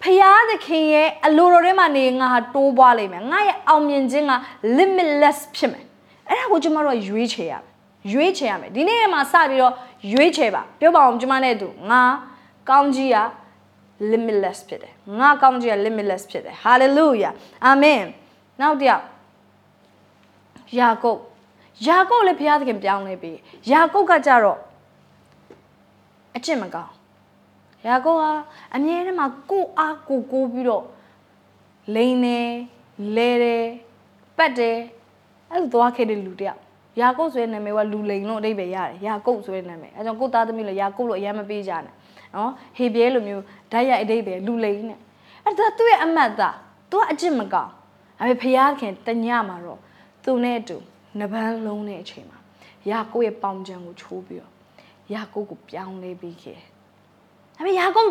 [0.03, 4.33] ဖျားသခင်ရဲ့အလိုတော်ထဲမှာနေငါဟာတိုးပွားလိမ့်မယ်ငါရဲ့အောင်မြင်ခြင်းက
[4.77, 5.83] limitless ဖြစ်မယ်
[6.29, 7.71] အဲ့ဒါကိုကျမတို့ကရွေးချယ်ရမယ်
[8.13, 9.73] ရွေးချယ်ရမယ်ဒီနေ့မှာစပြီးတော့
[10.11, 12.03] ရွေးချယ်ပါပြောပါအောင်ကျမနဲ့တူငါ
[12.69, 13.17] ကောင်းကြီးက
[14.11, 17.33] limitless ဖြစ်တယ်ငါကောင်းကြီးက limitless ဖြစ်တယ် hallelujah
[17.71, 18.05] amen
[18.61, 19.05] နောက်တစ်ယောက်
[20.79, 21.19] ယာကုပ်
[21.87, 23.31] ယာကုပ်လည်းဘုရားသခင်ပြောင်းလဲပြီ
[23.71, 24.59] ယာကုပ်ကကြတော့
[26.35, 26.93] အကျင့်မကောင်း
[27.87, 28.31] ယာကုပ်ဟာ
[28.75, 30.85] အမြဲတမ်းမှာကိုအားကိုကိုပြီးတော့
[31.95, 32.39] လိန်နေ
[33.15, 33.65] လဲတယ်
[34.37, 34.77] ပတ်တယ်
[35.51, 36.61] အဲ့လိုသွားခဲ့တဲ့လူတယောက်
[36.99, 41.93] ယာကုပ်ဆိုတဲ့နာမည်ကလူလိန်လို့အဓိပ္ပာယ်ရတယ်ယာကုပ်ဆိုတဲ့နာမည်အဲကြောင့်ကိုသားသမီးလို့ယာကုပ်လို့အရင်မပေးကြနဲ့
[42.35, 44.99] နော်ဟေပြဲလိုမျိုးဓာတ်ရိုက်အဓိပ္ပာယ်လူလိန်နဲ့
[45.43, 46.55] အဲ့ဒါသူ့ရဲ့အမတ်သား
[46.91, 47.71] သူကအကျင့်မကောင်း
[48.19, 49.79] ဒါပေမဲ့ဖယားခင်တညမှာတော့
[50.23, 50.77] သူနဲ့အတူ
[51.19, 52.39] နှပန်းလုံးတဲ့အချိန်မှာ
[52.89, 54.51] ယာကုပ်ရဲ့ပေါင်ချံကိုချိုးပြီးတော့
[55.13, 56.59] ယာကုပ်ကိုပြောင်းလဲပြီးခဲ့
[57.55, 58.09] ဒါပေမဲ့ယာကုပ်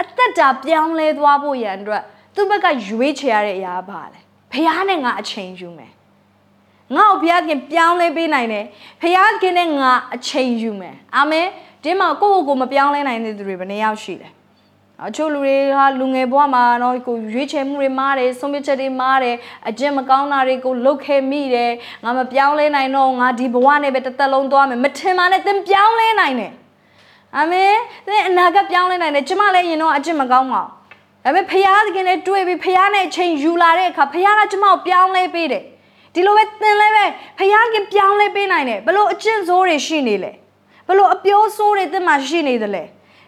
[0.00, 2.02] အသက်တာပြောင်းလဲသွားဖို့ရန်အတွက်
[2.34, 4.20] သူ့ဘက်ကရွေးချယ်ရတဲ့အရာပါလေ
[4.52, 5.92] ဖယားနဲ့ငါအချိန်ယူမယ်
[6.94, 8.64] ငါ့ကိုဘုရားခင်ပြောင်းလဲပေးနိုင်တယ်
[9.02, 11.46] ဘုရားခင်နဲ့ငါအချိန်ယူမယ်အာမင်
[11.82, 14.28] ဒီမှာကိုယ့်ကိုယ်ကိုမပြောင်းလဲနိုင်တဲ့သူတွေဘယ်နှယောက်ရှိလဲ
[15.04, 19.36] အချို့လူတွေဟာလူငယ်ဘဝမှာတော့ကိုရွေးချယ်မှုတွေမားတယ်ဆုံးဖြတ်ချက်တွေမားတယ်
[19.68, 21.72] အကျင့်မကောင်းတာတွေကိုလုပ်ခဲ့မိတယ်
[22.04, 26.52] ငါမပြောင်းလဲနိုင်တော့ငါဒီဘဝနဲ့ပဲတစ်သက်လုံးသွားမယ်မထင်ပါနဲ့သင်ပြောင်းလဲနိုင်တယ်
[27.36, 27.74] အာမင်
[28.06, 30.70] သင်အနာဂတ်ပြောင်းလဲနိုင်တယ်ကျမလည်းရင်တော့အကျင့်မကောင်းပါဘူး
[31.24, 35.64] ဒါပေမဲ့ဖခင်သခင်နဲ့တွေ့ပြီးဖခင်နဲ့အချိန်ယူလာတဲ့အခါဖခင်ကကျမကိုပြောင်းလဲပေးတယ်
[36.16, 37.04] ဒီလိုပဲသင်လည်းပဲ
[37.38, 40.32] ဖခင်ကပြောင်းလဲပေးနိုင်တယ်ဘလို့အကျင့်ဆိုးတွေရှိနေလဲ
[40.88, 42.84] ဘလို့အပြောဆိုးတွေသင်မှာရှိနေသလဲ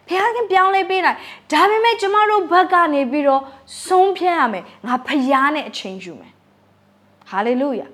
[0.08, 1.18] ဘုရားခင်ပြောင်းလဲပေးနိုင်
[1.52, 3.42] ဒါပေမဲ့ကျမတို့ဘက်ကနေပြီးတော့
[3.86, 6.32] ဆုံးဖြတ်ရမယ်ငါဖရားနဲ့အချိန်ယူမယ်
[7.30, 7.86] ဟာလေလုယာ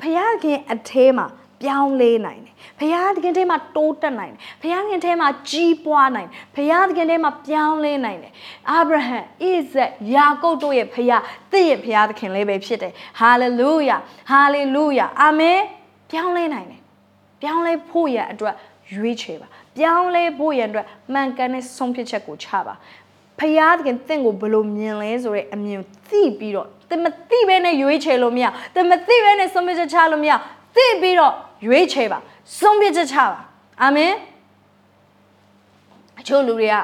[0.00, 1.26] ဖရားခင်အထဲမှာ
[1.62, 8.32] ပြောင်းလဲနိုင်တယ် ဖရားသခင်ထဲမှာတိုးတက်နိုင်တယ်ဖရားသခင်ထဲမှာကြီးပွားနိုင်တယ်ဖရားသခင်ထဲမှာပြောင်းလဲနိုင်တယ်
[8.70, 11.22] အာဗြဟံဣဇက်ယာကုပ်တို့ရဲ့ဖရား
[11.52, 13.96] သစ်ရဲ့ဖရားသခင်လေးပဲဖြစ်တယ်ဟာလေလုယာ
[14.30, 15.60] ဟာလေလုယာအာမင်
[16.10, 16.80] ပြောင်းလဲနိုင်တယ်
[17.42, 18.54] ပြောင်းလဲဖို့ရအတွက်
[18.94, 22.74] ရွေးချယ်ပါပြောင်းလဲဖို့ရန်အတွက်မှန်ကန်တဲ့ဆုံးဖြတ်ချက်ကိုချပါ
[23.38, 30.32] ဖယားတခင်တင့်ကိုဘယ်လိုမြင်လဲဆိုတဲ့အမြင်သိပြီးတော့တမသိပဲနဲ့ရွေးချယ်လို့မရတမသိပဲနဲ့ဆုံးဖြတ်ချက်ချလို့မရ
[30.78, 31.34] သိပြီးတော့
[31.66, 32.18] ရွေးချယ်ပါ
[32.58, 33.40] ဆုံးဖြတ်ချက်ချပါ
[33.82, 34.12] အာမင်
[36.20, 36.76] အချို့လူတွေက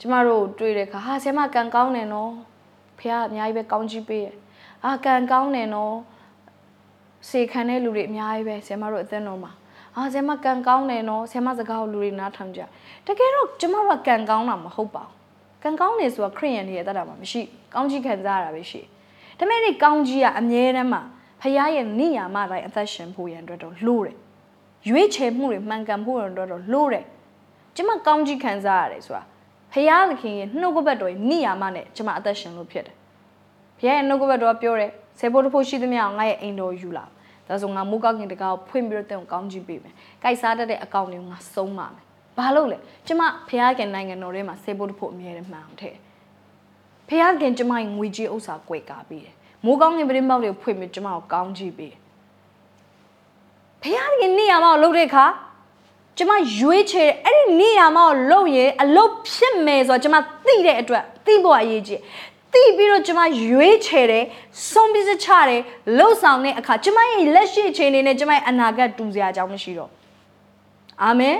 [0.00, 2.30] ကျမတို့တွေ့တဲ့အခါဟာဆရာမကံကောင်းတယ်နော်
[2.98, 4.28] ဖះအများကြီးပဲကောင်းကြီးပေးရ
[4.84, 5.94] အာကံကောင်းတယ်နော်
[7.28, 9.52] စေခံတဲ့လူတွေအများကြီးပဲဆရာမတို့အသင်းတော်မှာ
[9.96, 12.60] အာဆရာမကန်ကောင်းတယ်နော်ဆရာမစကားကိုလူတွေနားထောင်ကြ
[13.06, 15.14] တကယ်တော့ကျမတို့ကကန်ကောင်းတာမဟုတ်ပါဘူး
[15.62, 17.42] ကန်ကောင်းနေဆိုတာခရိယန်တွေရဲ့တတ်တာမှမရှိ
[17.74, 18.80] ကောင်းကြီးခံစားရတာပဲရှိ
[19.38, 21.02] ဒါပေမဲ့ဒီကောင်းကြီးကအမြဲတမ်းမှာ
[21.42, 24.16] ဖခင်ရဲ့နိယာမတိုင်းအသက်ရှင်ဖို့ရန်အတွက်တော့လို့တယ်
[24.88, 27.04] ရွေးချယ်မှုတွေမှန်ကန်ဖို့ရန်အတွက်တော့လို့တယ်
[27.76, 29.22] ကျမကောင်းကြီးခံစားရတယ်ဆိုတာ
[29.72, 32.96] ဖခင်သခင်ရဲ့နှုတ်ကပတ်တော်ရဲ့နိယာမနဲ့ကျမအသက်ရှင်လို့ဖြစ်တယ်
[33.78, 37.04] ဖခင်ရဲ့နှုတ်ကပတ်တော်ကပြောတယ်ဆေဖို့တဖို့ရှိသမျှငါရဲ့အိမ်တော်ယူလာ
[37.48, 42.04] ဒါဆိုငါမိုးကောက်ခင်တကားကိုဖွင့်ပြီးတော့တင်ကောင်းကြည့်ပေးမယ်။ကြိုက်စားတတ်တဲ့အကောင့်တွေကိုငါစုံးပါမယ်။
[42.38, 45.96] ဘာလို့လဲ။ကျမဖះခင်နိုင်ငံတော်ထဲမှာစေဖို့တဖို့အမြဲတမ်းမှန်အောင်ထည့်။
[47.08, 49.34] ဖះခင်ကျမငွေကြေးဥစ္စာကွယ်ကာပေးတယ်။
[49.64, 51.98] မိုးကောင်းခင်ပရင်းပေါက်တွေကိုဖွင့်ပြီးကျမကိုကောင်းကြည့်ပေးတယ်။
[53.82, 55.24] ဖခင်သခင်နေရာမကိုလှုပ်တဲ့အခါ
[56.18, 62.00] ကျမရွေးချယ်အဲ့ဒီနေရာမကိုလှုပ်ရင်အလုပ်ဖြစ်မယ်ဆိုတော့ကျမသိတဲ့အတွက်သိဖို့အရေးကြီး
[62.52, 64.24] သိပြီးတော့ကျမရွေးချယ်တယ်
[64.70, 65.60] ဆုံးဖြတ်ချတယ်
[65.98, 69.90] လှုပ်ဆောင်တဲ့အခါကျမရဲ့လက်ရှိအခြေအနေနဲ့ကျမရဲ့အနာဂတ်တူစရာအကြောင်းမရှိတော့
[71.02, 71.36] အာမင်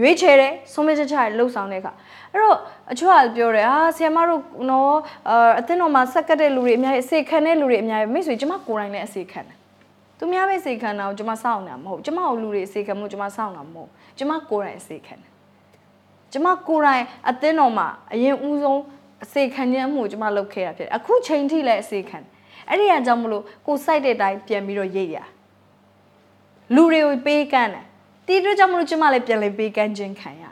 [0.00, 1.92] ရွေးချယ်တယ်ဆုံးဖြတ်ချတယ်လှုပ်ဆောင်တဲ့အခါ
[2.32, 2.58] အဲ့တော့
[2.90, 4.96] အချို့ကပြောတယ်ဟာဆီယမတို့နော်
[5.58, 9.56] အသင်းတော်မှာဆက်ကတ်တဲ့လူတွေအများကြီးအစေခံတဲ့လူတွေအများကြီးမိတ်ဆွေကျမကိုယ်တိုင်လည်းအစေခံတယ်
[10.18, 15.30] သူများပဲစေခံတာကိုကျမစောင့်နေတာမဟုတ်ကျမကိုလူတွေစေခံမှုကျမစောင့်တာမဟုတ်ကျမကိုယ်တိုင်စေခံတယ်
[16.32, 18.82] ကျမကိုယ်တိုင်အသင်းတော်မှာအရင်ဦးဆုံး
[19.24, 22.28] အစေခံခြင်းမှုကျမလုပ်ခဲ့တာဖြစ်တယ်အခုချိန်ထိလည်းအစေခံတယ်
[22.68, 25.18] အဲ့ဒီအကြောင်းမလို့ကိုစိုက်တဲ့အတိုင်းပြန်ပြီးတော့ရိတ်ရ
[26.74, 27.84] လူတွေကိုပေးကမ်းတယ်
[28.26, 30.44] တီးတွကြောင့်မလို့ကျမလည်းပြန်လေပေးကမ်းခြင်းခံရ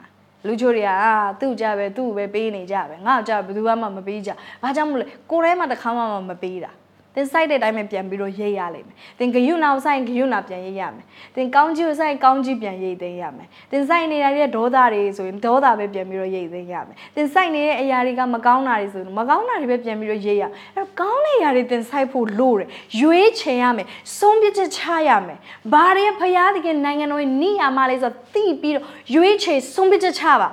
[0.47, 4.31] လူချိုတွေကအာသူ့ကြပဲသူ့ပဲပေးနေကြပဲငါ့ကြဘယ်သူမှမပေးကြ
[4.63, 6.71] ဘာကြောင့်မလဲကိုယ်ထဲမှာတစ်ခါမှမပေးတာ
[7.15, 11.05] သင်စိုက်တဲ့အတိုင်းပဲပြန်ပြီးတော့ရိတ်ရလိမ့်မယ်သင်ဂယုနာကိုစိုက်ဂယုနာပြန်ရိတ်ရမယ်
[11.35, 22.67] သင်ကောင်းကြီးကိုစိုက်ကောင်းကြီးပြန်ရိတ်သိမ်းရမယ်သင်စိုက်နေရတဲ့ဒေါသတွေဆိုရင်ဒေါသပဲပြန်ပြီးတော့ရိတ်သိမ်းရမယ်သင်စိုက်နေတဲ့အရာတွေကမကောင်းတာတွေဆိုရင်မကောင်းတာတွေပဲပြန်ပြီးတော့ရိတ်ရအဲ့တော့ကောင်းတဲ့အရာတွေသင်စိုက်ဖို့လိုတယ်
[23.01, 23.87] ရွေးချယ်ရမယ်
[24.17, 25.37] ဆုံးဖြတ်ချက်ချရမယ်
[25.73, 28.85] ဘာတွေဖရာသခင်နိုင်ငံတော်ရဲ့နိယာမလေးဆိုသိပြီးတော့
[29.15, 30.49] ရွေးချယ်ဆုံးဖြတ်ချက်ချပါ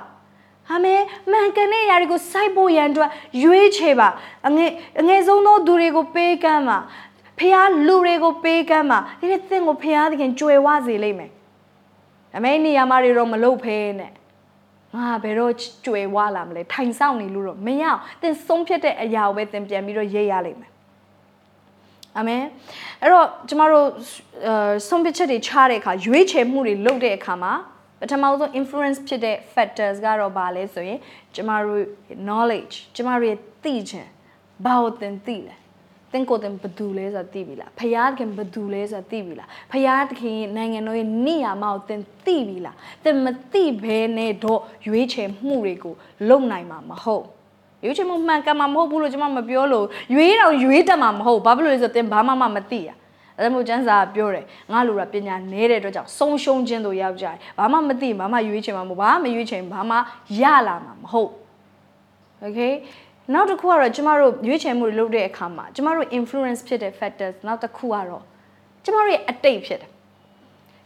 [0.71, 1.01] အာမင်
[1.31, 3.09] မှန်ကန်တဲ့အရာတွေကိုစိုက်ဖို့ရန်အတွက်
[3.43, 4.09] ရွေးချယ်ပါ
[4.47, 6.77] အငယ်အငယ်ဆုံးသောသူတွေကိုပေးကမ်းပါ
[7.39, 7.55] ဖះ
[7.87, 11.31] လူတွေကိုပေးကမ်းပါဒီနေ့သင်ကိုဖះသခင်ကြွယ်ဝစေလိမ့်မယ်
[12.37, 14.11] အမေနေရာမှာတွေတော့မလုပ်ဖဲနဲ့
[14.95, 15.53] ငါဘယ်တော့
[15.85, 20.71] ကြွယ်ဝလာမလဲထိုင်ဆောင်နေလို့တော့မရအောင်သင်ဆုံးဖြတ်တဲ့အရာကိုပဲသင်ပြန်ပြီးတော့ရေးရလိမ့်မယ်
[22.17, 22.43] အာမင်
[23.01, 23.87] အဲ့တော့ကျမတို့
[24.87, 27.53] ဆုံးဖြတ်ချက်တွေချတဲ့အခါရွေးချယ်မှုတွေလုပ်တဲ့အခါမှာ
[27.99, 30.99] ပထမဆုံး influence ဖြစ်တဲ့ factors ကတော့ဘာလဲဆိုရင်
[31.35, 31.83] ကျမတို့
[32.27, 34.09] knowledge ကျမတို့ရဲ့သိခြင်း
[34.65, 35.55] ဘာကိုသင်သိလဲ
[36.11, 45.93] သင်ကိုယ်သင်ဘသူလဲဆိုတာသိပြီလားဖယားခင်ဘသူလဲဆိုတာသိပြီလားဖယားခင်နိုင်ငံတော်ရဲ့နေရာမှာကိုသင်သိပြီလားသင်မသိဘဲနဲ့တော့ရွေးချယ်မှုတွေကို
[46.29, 47.25] လုပ်နိုင်မှာမဟုတ်
[47.83, 52.89] ရွေးချယ်မှုမှန်ကန်မှာမဟုတ်ဘူးလို့ကျွန်မမပြောလို့ရွေးတော့ရွေးတတ်မှာမဟုတ်ဘာဖြစ်လို့လဲဆိုတော့သင်ဘာမှမမသိရ
[53.37, 59.97] အဲ့ဒါမျိုးကျန်းစာပြောတယ်ငါလူကပညာနည်းတဲ့အတွက်ကြောင့်ဆုံးရှုံးခြင်းတို့ရောက်ကြတယ်ဘာမှမသိဘာမှရွေးချင်မှာမဟုတ်ဘာမှမရွေးချင်ဘာမှ
[60.41, 61.31] ရလာမှာမဟုတ်
[62.45, 62.73] okay
[63.33, 68.23] နောက်တစ်ခုကတော့ကျမတို့ရွေးချယ်မှုတွေလုပ်တဲ့အခါမှာကျမတို့ influence ဖြစ်တဲ့ factors နောက်တစ်ခုကတော့
[68.83, 69.89] ကျမတို့ရဲ့အတိတ်ဖြစ်တယ်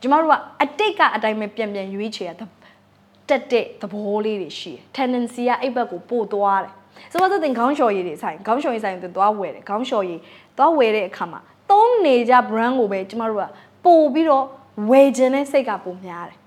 [0.01, 0.33] ကျမတို့က
[0.63, 6.73] အတိတ်ကအတိုင်းပဲပြန်ပြန်ရွေးချယ်ရတက်တဲ့သဘောလေးတွေရှိတယ် tendency ကအဲ့ဘက်ကိုပို့သွားတယ်
[7.11, 10.19] ဆိုတော့သင်ခေါင်းလျှော်ရည်တွေဆိုင်ခေါင်းလျှော်ရည်ဆိုင်တွေသွားဝယ်တယ်ခေါင်းလျှော်ရည်
[10.57, 11.41] သွားဝယ်တဲ့အခါမှာ
[11.71, 13.43] သုံးနေကြ brand ကိုပဲကျမတို့က
[13.85, 14.45] ပို့ပြီးတော့
[14.89, 16.37] ဝယ်ခြင်းနဲ့စိတ်ကပိုများတယ်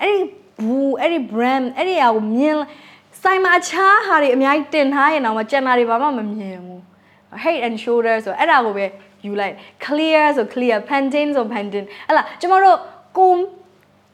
[0.00, 0.22] အဲ့ဒီ
[0.64, 2.56] ဘူးအဲ့ဒီ brand အဲ့ဒီအရာကိုမြင်
[3.22, 6.80] ဆိုင်မှာအခြားဟာတွေအများကြီးတင်ထားရင်တော့ကျန်တာတွေဘာမှမမြင်ဘူး
[7.42, 8.86] head and shoulder ဆိုအဲ့ဒါကိုပဲ
[9.24, 9.54] ယူလိုက်
[9.84, 12.76] clear ဆို clear Pantene ဆို Pantene ဟဲ့လားကျမတို့
[13.18, 13.32] ကို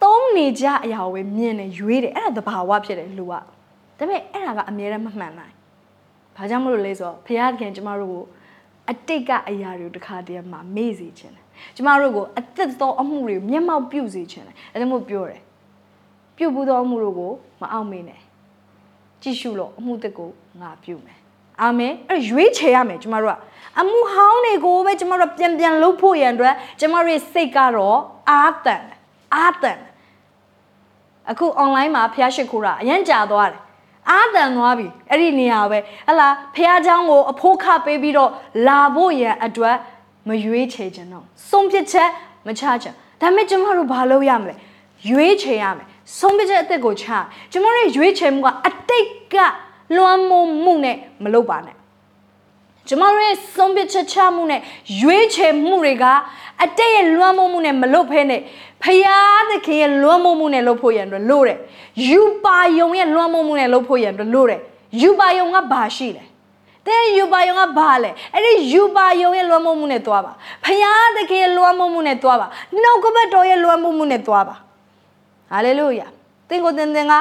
[0.02, 3.40] သုံးနေကြအရာကိုပဲမြင်နေရွေးတယ်အဲ့ဒါသဘာဝဖြစ်တယ်လူကဒါ
[3.98, 5.54] ပေမဲ့အဲ့ဒါကအမြဲတမ်းမမှန်နိုင်
[6.36, 8.22] ဘာကြောင့်မလို့လဲဆိုတော့ဘုရားသခင်ကျမတို့ကို
[8.90, 11.44] အတိတ်ကအရာတွေတခါတည်းမှာမေ့စေခြင်းတယ်
[11.76, 15.40] ကျမတို့ကိုအသက်သောအမှုတွေမျက်မှောက်ပြုစေခြင်းတယ်အဲဒါမို့ပြောတယ်
[16.36, 18.20] ပြုတ်ဘူးသောအမှုတို့ကိုမအောင်မေ့နဲ့
[19.22, 20.30] ကြည့်ရှုလို့အမှုတစ်ကို
[20.60, 21.18] ငါပြုမယ်
[21.62, 23.36] အာမင်အဲ့ရွေးချယ်ရမယ်ကျမတို့က
[23.80, 27.98] အမှုဟောင်းတွေကိုပဲကျမတို့ပြန်ပြန်လုပ်ဖို့ရန်အတွက်ကျမတို့ရဲ့စိတ်ကတော့
[28.30, 28.84] အာတန်
[29.34, 29.80] အာတန်
[31.30, 33.60] အခု online မှာဖျားရှိခိုးတာအရင်ကြာသွားတယ်
[34.09, 38.31] အာတန်သွားပြီအဲ့ဒီနေရာပဲဟလာဖះเจ้าကိုအဖိုးခပေးပြီးတော့
[38.67, 39.75] လာဖို့ရန်အတွက်
[40.27, 42.09] မရွေးချယ်ခြင်းတော့ဆုံးဖြတ်ချက်
[42.47, 44.55] မချချင်ဒါပေမဲ့ကျမတို့ဘာလုပ်ရမလဲ
[45.09, 45.87] ရွေးချယ်ရမယ်
[46.19, 47.05] ဆုံးဖြတ်ချက်အသက်ကိုချ
[47.51, 49.35] ကျမတို့ရွေးချယ်မှုကအတိတ်က
[49.95, 51.75] လွှမ်းမိုးမှုနဲ့မလုပ်ပါနဲ့
[52.88, 54.60] ကျမတို့ရဲ့ဆုံးဖြတ်ချက်ချမှုနဲ့
[55.00, 56.04] ရွေးချယ်မှုတွေက
[56.64, 58.40] အတိတ်ရဲ့လွှမ်းမိုးမှုနဲ့မလုပ်ဖဲနဲ့
[58.82, 61.58] ဖယားသခင်ရဲ့လွှမ်းမိုးမှုနဲ့လုပ်ဖို့ရန်အတွက်လို့တယ်
[62.08, 64.60] ယူပါယုံရဲ့လွှမ်းမိုးမှုနဲ့လုပ်ဖို့ရန်အတွက်လို့တယ်
[65.02, 66.24] ယူပါယုံကဘာရှိလဲ
[66.86, 70.32] တဲ့ယူပါယုံကဘာလဲအဲ့ဒီယူပါယုံရဲ့လွှမ်းမိုးမှုနဲ့သွားပါ
[70.64, 72.46] ဖယားသခင်ရဲ့လွှမ်းမိုးမှုနဲ့သွားပါ
[72.82, 74.56] နှုတ်ကပတ်တော်ရဲ့လွှမ်းမိုးမှုနဲ့သွားပါ
[75.50, 76.06] ဟာလေလုယာ
[76.48, 77.14] သင်ကိုသင်သင်က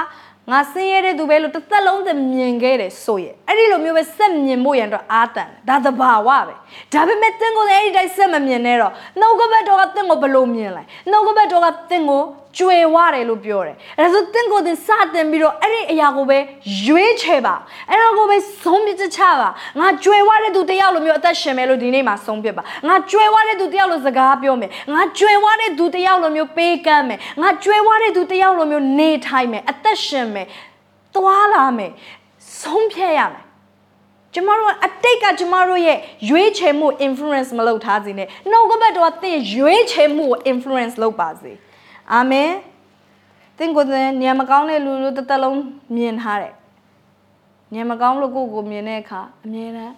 [0.51, 6.53] ငါဆင်းရဲတဲ့သူပဲလို့တစ်သက်လုံးသင်မြင်ခဲ့တယ်ဆိုရဲ့အဲ့ဒီလိုမျိုးပဲစက်မြင်ဖို့ရန်တော့အာတန်ဒါသဘာဝပဲ
[6.93, 12.23] ဒါပေမဲ့သင်ကိုအဲ့ဒီတိုင်းစက်မမြင်နဲ့တော့နှုတ်ကပတ်တော်ကသင်ကိုဘယ်လိုမြင်လဲနှုတ်ကပတ်တော်ကသင်ကို
[12.57, 16.37] ကြွယ်ဝတယ်လို့ပြောတယ်အဲဒါဆိုသင်ကိုသင်စတင်ပြီးတော့အဲ့ဒီအရာကိုပဲ
[16.87, 17.55] ရွေးချယ်ပါ
[17.89, 19.49] အဲ့ဒါကိုပဲဆုံးဖြတ်ချပါ
[19.79, 30.47] ငါကြွယ်ဝတဲ့သူတယောက်လိုမျိုးအသက်ရှင်မယ်လို့ဒီနေ့မှာဆုံးဖြတ်ပါငါကြွယ်ဝတဲ့သူတယောက်လိုစကားပြောမယ်ငါကြွယ်ဝတဲ့သူတယောက်လိုမျိုးပေးကမ်းမယ်ငါကြွယ်ဝတဲ့သူတယောက်လိုမျိုးနေထိုင်မယ်အသက်ရှင်မယ်
[31.15, 31.91] သွားလာမယ်
[32.61, 33.43] ဆုံးဖြတ်ရမယ်
[34.33, 35.97] ကျကျမတို့အတိတ်ကကျမတို့ရဲ့
[36.29, 41.51] ရွေးချယ်မှု influence မလုပ်ထားစေနဲ့နှုတ်ကပတ်တော်ကသင်ရွေးချယ်မှုကို influence လုပ်ပါစေ
[42.13, 42.51] အာမင်
[43.57, 45.59] သင်ကိုယ်တိုင်ညံမကောင်းတဲ့လူလူတစ်သက်လုံး
[45.95, 46.53] မြင်ထားတယ်
[47.73, 49.95] ညံမကောင်းလို့ကိုယ့်ကိုမြင်တဲ့အခါအမြဲတမ်း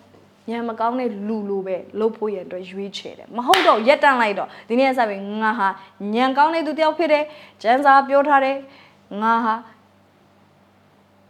[0.50, 5.68] ညံမကောင်းတဲ့လူလူပဲလုပ်ဖို့ရအတွက်ရွေးချယ်တယ်မဟုတ်တော့ရက်တန့်လိုက်တော့ဒီနေ့ဆက်ပြီးငါဟာ
[6.14, 7.24] ညံကောင်းတဲ့သူတယောက်ဖြစ်တယ်
[7.62, 8.58] ကျမ်းစာပြောထားတယ်
[9.22, 9.56] ငါဟာ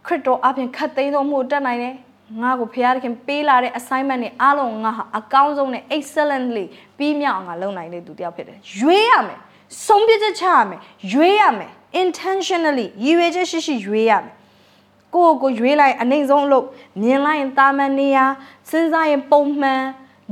[0.06, 1.94] ခရစ်တော်အပြင်ခတ်သိမ်းသောမှုတက်နိုင်တယ်
[2.42, 6.64] ငါ့ကိုဖခင်ခင်ပေးလာတဲ့ assignment တွေအားလုံးငါဟာအကောင်းဆုံးနဲ့ excellently
[6.98, 9.40] ပြီးမြောက်အောင်ငါလုပ်နိုင်တဲ့သူတယောက်ဖြစ်တယ်ရွေးရမယ်
[9.84, 10.80] ဆုံးဖြတ်ချက်ချရမယ်
[11.12, 14.34] ရွေးရမယ် intentionally ရည်ရွယ်ချက်ရှိရှိရွေးရမယ်
[15.14, 16.66] ကိုယ့်ကိုရွေးလိုက်အနေဆုံးအလုပ်
[17.02, 18.18] မြင်လိုက်ရင်တာမန်နေရ
[18.70, 19.82] စဉ်းစားရင်ပုံမှန်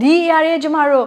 [0.00, 1.06] ဒီအရာတွေကျမတို့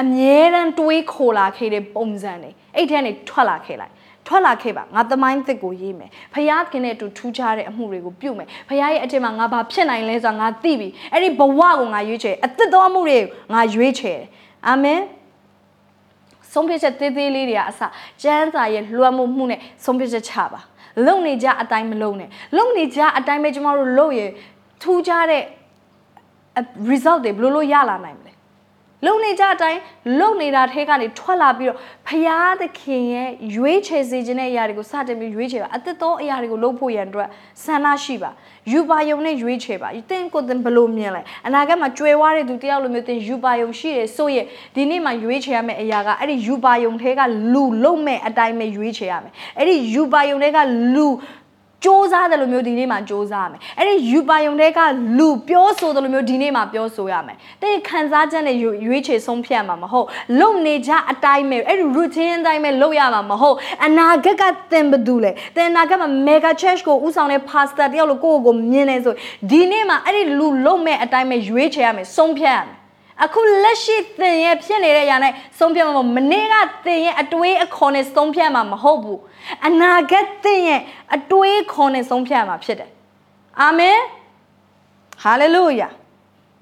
[0.00, 3.92] အမြဲတမ်းတွေးခိုလာခဲ့တဲ့ပုံစံတွေအဲ့ထဲကနေထွက်လာခဲ့လိုက်
[4.26, 14.20] ထွက်လာခဲ့ပါငါသမိုင်းသစ်ကိုရေးမယ်ဖယားခင်နဲ့အတူထူးခြားတဲ့အမှုတွေကိုပြုမယ်ဖယားရဲ့အထက်မှာငါဘာဖြစ်နိုင်လဲဆိုတာငါသိပြီအဲ့ဒီဘဝကိုငါရွေးချယ်အသစ်သောအမှုတွေကိုငါရွေးချယ်
[14.68, 15.00] အာမင်
[16.52, 17.80] ဆုံးဖြတ်ချက်သေးသေးလေးတွေကအစ
[18.22, 20.60] ကျမ်းစာရဲ့လွှမ်းမိုးမှုနဲ့ဆုံးဖြတ်ချက်ချပါ
[21.06, 24.20] လုံနေကြအတိုင်းမလုံနဲ့လုံနေကြအတိုင်းပဲကျမတို့လုပ်ရ
[24.82, 25.42] ထူးခြားတဲ့
[26.90, 28.29] result တွေဘယ်လိုလုပ်ရလာနိုင်မလဲ
[29.06, 29.80] လုံနေကြအတိုင်း
[30.18, 37.28] လုံနေတာထဲကနေထွက်လာပြီးတော့ဖရာသခင်ရဲ့ရွေးချယ်စေခြင်းတဲ့အရာတွေကိုစတင်ပြီးရွေးချယ်ပါအသက်သောအရာတွေကိုလုပ်ဖို့ရန်အတွက်
[37.64, 38.30] ဆန္ဒရှိပါ
[38.72, 47.20] ယူပါယုံနဲ့ရွေးချယ်ပါသင်ကိုယ်သင်ဘယ်လိုမြင်လဲအနာဂတ်မှာကြွယ်ဝတဲ့သူတယောက်လိုမျိုးသင်ယူပါယုံရှိတယ်ဆိုရင်ဒီနေ့မှာရွေးချယ်ရမယ့်အရာကအဲ့ဒီယူပါယုံထဲက
[47.52, 50.58] လူလုံမဲ့အတိုင်းပဲရွေးချယ်ရမယ်အဲ့ဒီယူပါယုံထဲက
[50.94, 51.08] လူ
[51.83, 54.79] စ조사တယ်လို့မျိုးဒီနေ့မှာစ조사ရမယ်အဲ့ဒီယူပါယုံတဲ့က
[55.17, 60.07] လူပြောဆိုတယ်လို့မျိုးဒီနေ့မှာပြောဆိုရမယ်တဲ့ခံစားချက်နဲ့ရွေးချယ်ဆုံးဖြတ်မှာမဟုတ်
[60.39, 63.55] လုံနေကြအတိုင်းပဲအဲ့ဒီ routine အတိုင်းပဲလုပ်ရမှာမဟုတ်
[63.85, 69.13] အနာဂတ်ကသင်ဘသူလဲသင်အနာဂတ်မှာ mega church ကိုဥဆောင်တဲ့ pastor တယောက်လို့ကိုယ့်ကိုယ်ကိုမြင်နေဆို
[69.51, 72.78] ဒီနေ့မှာအဲ့ဒီလူလုံမဲ့အတိုင်းပဲရွေးချယ်ရမယ်ဆုံးဖြတ်ရမယ်
[73.24, 76.54] အခုလက်ရှိသင်ရဲ့ဖြစ်နေတဲ့ຢာနဲ့ဆုံးဖြတ်မှာမနေ့က
[76.86, 79.20] သင်ရဲ့အတွေးအခေါ်နဲ့ဆုံးဖြတ်မှာမဟုတ်ဘူး
[79.66, 80.80] အနာဂတ်သင်ရဲ့
[81.14, 82.90] အတွေးခေါ်နဲ့ဆုံးဖြတ်မှာဖြစ်တယ်
[83.60, 83.98] အာမင်
[85.22, 85.88] ဟာလေလုယာ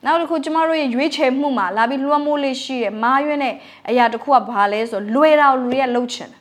[0.04, 3.54] နောက်တစ်ခုကျမတို့ရဲ့ရွေးချယ်မှုမှာလာပြီးလွှမ်းမိုးလေးရှိတဲ့မာရွေးနဲ့
[3.88, 6.40] အရာတစ်ခုကဘာလဲဆိုလွယ်တာကိုလူတွေကလှုပ်ချင်တယ်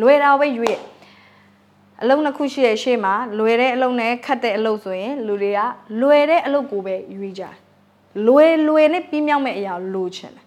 [0.00, 0.78] လွယ်တာပဲရွေး
[2.02, 5.60] အလုံးတစ်ခုရှိတဲ့ရှေ့မှာလွယ်တဲ့အလုံးနဲ့ခတ်တဲ့အလုံးဆိုရင်လူတွေက
[6.00, 7.65] လွယ်တဲ့အလုံးကိုပဲရွေးကြတယ်
[8.26, 10.44] လွယ်လွယ်နဲ့ပြီးမြောက်မဲ့အရာလိုချင်တယ်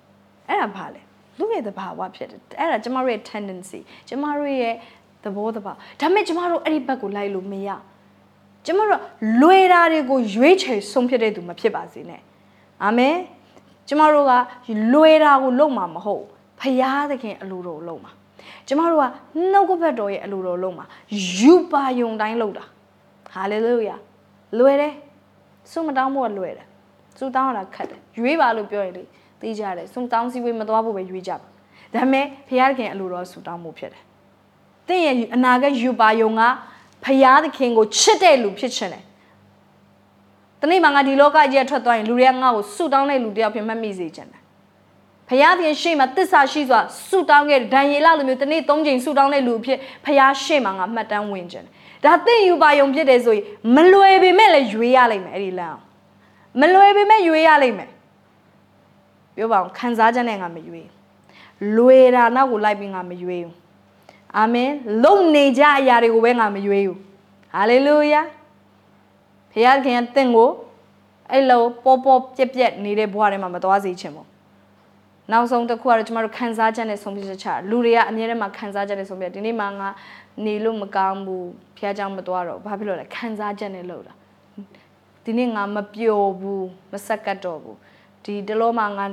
[0.50, 1.02] အဲ့ဒါဘာလဲ
[1.40, 4.76] လူရဲ့သဘာဝဖြစ်တယ်အဲ့ဒါကျမတို့ရဲ့ tendency ကျမတို့ရဲ့
[5.24, 7.70] သဘောတဘာဒါပေမဲ့ကျမတို့အဲ့ဒီဘက်ကိုလိုက်လို့မရ
[8.66, 9.02] ကျမတို့
[9.42, 12.22] လွယ်တာတွေကိုရွေးချယ်ဆုံးဖြတ်တဲ့သူမဖြစ်ပါစေနဲ့
[12.84, 13.16] အာမင်
[13.88, 14.34] ကျမတို့က
[14.94, 16.26] လွယ်တာကိုလုပ်မှာမဟုတ်
[16.60, 18.12] ဖရာသခင်အလိုတော်လုပ်မှာ
[18.68, 19.06] ကျမတို့က
[19.52, 20.86] နှုတ်ကပတ်တော်ရဲ့အလိုတော်လုပ်မှာ
[21.40, 22.66] ယူပါယုံတိုင်းလုပ်တာ
[23.34, 23.96] ဟာလေလုယာ
[24.58, 24.94] လွယ်တယ်
[25.72, 26.68] စုမတောင်းဖို့ကလွယ်တယ်
[27.20, 29.04] စူတောင်းရတာခက်တယ်ရွေးပါလို့ပြောရင်လေ
[29.42, 31.48] သိကြတယ်စူတောင်းစည်းဝေးမသွားဖို့ပဲရွေးကြပါ
[31.96, 34.04] ဒါပေမဲ့ဖခင်ခင်အလိုတော်စူတောင်းမှုဖြစ်တယ်
[34.88, 36.42] တင့်ရဲ့အနာဂတ်ယူပါယုံက
[37.04, 39.04] ဖခင်သခင်ကိုချစ်တဲ့လူဖြစ်ချင်တယ်
[40.62, 44.42] တနေ့မှငါဒီလောကကြီးထွက်သွားရင်လူတွေကငါ့ကိုဆူတောင်းတဲ့လူတယောက်ဖြစ်မှတ်မိစေချင်တယ်
[45.30, 51.66] ဖယားသခင်ရှေ့မှာတစ္ဆာရှိစွာဆူတောင်းခဲ့ဒံယေလလိုမျိုးတနေ့၃ချိန်ဆူတောင်းတဲ့လူအဖြစ်ဖယားရှေ့မှာငါမှတ်တမ်းဝင်ခြင်း
[52.06, 53.46] ဒါသင်ယူပါယုံဖြစ်တယ်ဆိုရင်
[53.76, 55.80] မလွယ်ပေမဲ့လည်းရွေးရလိမ့်မယ်အဲ့ဒီလမ်း
[56.60, 57.90] မလွယ်ပေမဲ့ရွေးရလိမ့်မယ်
[59.36, 60.88] ပြောပါအောင်ခံစားချက်နဲ့ငါမရွေး
[61.78, 63.56] လွယ်တာနောက်ကိုလိုက်ပြီးငါမရွေးဘူး
[64.38, 64.72] အာမင်
[65.04, 66.98] လုံနေကြအရာတွေကိုပဲငါမရွေးဘူး
[67.54, 68.22] ဟာလေလုယာ
[69.52, 70.50] ဖခင်ခင်တင့်ကို
[71.32, 74.28] အဲ့လိုပေါ်ပေါ်ပြက်ပြက်နေတဲ့ဘဝထဲမှာမသွားစေချင်ဘူး
[75.32, 79.90] နောက်ဆုံးတစ်ခုကတော့ကျမတို့ခံစားချက်နဲ့ဆုံးဖြတ်ချက်ချလူတွေကအမြဲတမ်းခံစားချက်နဲ့ဆုံးဖြတ်ဒီနေ့မှငါ
[80.46, 84.14] နေလို့မကောင်းဘူးဖခင်ကြောင့်မသွားတော့ဘာဖြစ်လို့လဲခံစားချက်နဲ့လုပ်တာ
[85.24, 87.78] ဒီနေ့ငါမပျော်ဘူးမဆက်ကတ်တော့ဘူး
[88.24, 89.06] ဒီတလောမှာငါ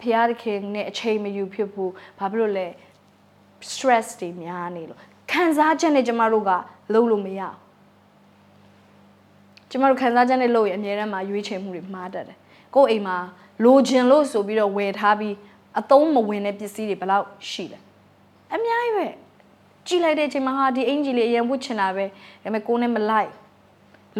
[0.00, 2.66] ဖျားခင်နဲ့အချိန်မယူဖြစ်ဘူးဘာဖြစ်လို့လဲ
[3.70, 5.00] stress တွေများနေလို့
[5.32, 6.50] ခံစားချက်နဲ့ကျမတို့က
[6.92, 7.56] လုံးလို့မရအောင်
[9.70, 12.38] ကျမတို့ခံစားချက်နဲ့လုပ်ရင်အများတန်းမှာရွေးချယ်မှုတွေမှားတတ်တယ်
[12.74, 13.16] ကိုယ့်အိမ်မှာ
[13.64, 15.34] လိုချင်လို့ဆိုပြီးတော့ဝယ်ထားပြီး
[15.80, 17.78] အသုံးမဝင်တဲ့ပစ္စည်းတွေဘယ်လောက်ရှိလဲ
[18.54, 19.06] အများကြီးပဲ
[19.86, 22.10] ကြည့်လိုက်တဲ့အချိန်မှာဟာဒီအင်ဂျီလေးအရင်ဝတ်ချင်တာပဲဒါ
[22.42, 23.30] ပေမဲ့ကိုယ်နဲ့မလိုက်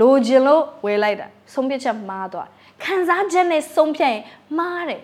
[0.01, 2.49] လိုချင်လို့ဝယ်လိုက်တာဆုံးဖြတ်ချက်မှားသွား
[2.84, 4.22] ခံစားချက်နဲ့ဆုံးဖြတ်ရင်
[4.59, 5.01] မှားတယ်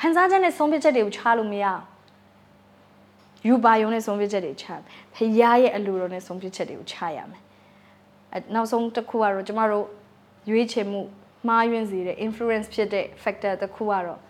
[0.00, 1.82] ခံစားချက်နဲ့ဆုံးဖြတ်ချက်တွေကိုချလို့မရအောင်
[3.46, 4.66] ယူပါယုံနဲ့ဆုံးဖြတ်ချက်တွေချ
[5.14, 7.42] ဖခင်ရဲ့အလိုတော်နဲ့ဆုံးဖြတ်ချက်တွေကိုချရမယ်
[8.32, 9.86] အဲနောက်ဆုံးတစ်ခုကတော့ကျမတို့
[10.50, 11.00] ရွေးချယ်မှု
[11.48, 14.20] မှားယွင်းစေတဲ့ influence ဖြစ်တဲ့ factor တစ်ခုကတော့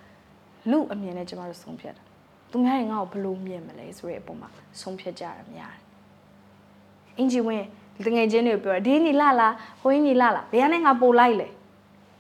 [0.70, 2.02] လူအမြင်နဲ့ကျမတို့ဆုံးဖြတ်တာ
[2.50, 4.48] သူများရင်ငါ့ကိုဘယ်လိုမြင်မလဲဆိုတဲ့အပေါ်မှာ
[4.80, 5.84] ဆုံးဖြတ်ကြရများတယ်
[7.18, 7.64] အင်ဂျီဝင်
[8.04, 11.48] တငယ်ချင်းတွေပြောဒီညီလာလားဟိုညီလာလားဘယ်ကနေငါပို့လိုက်လဲ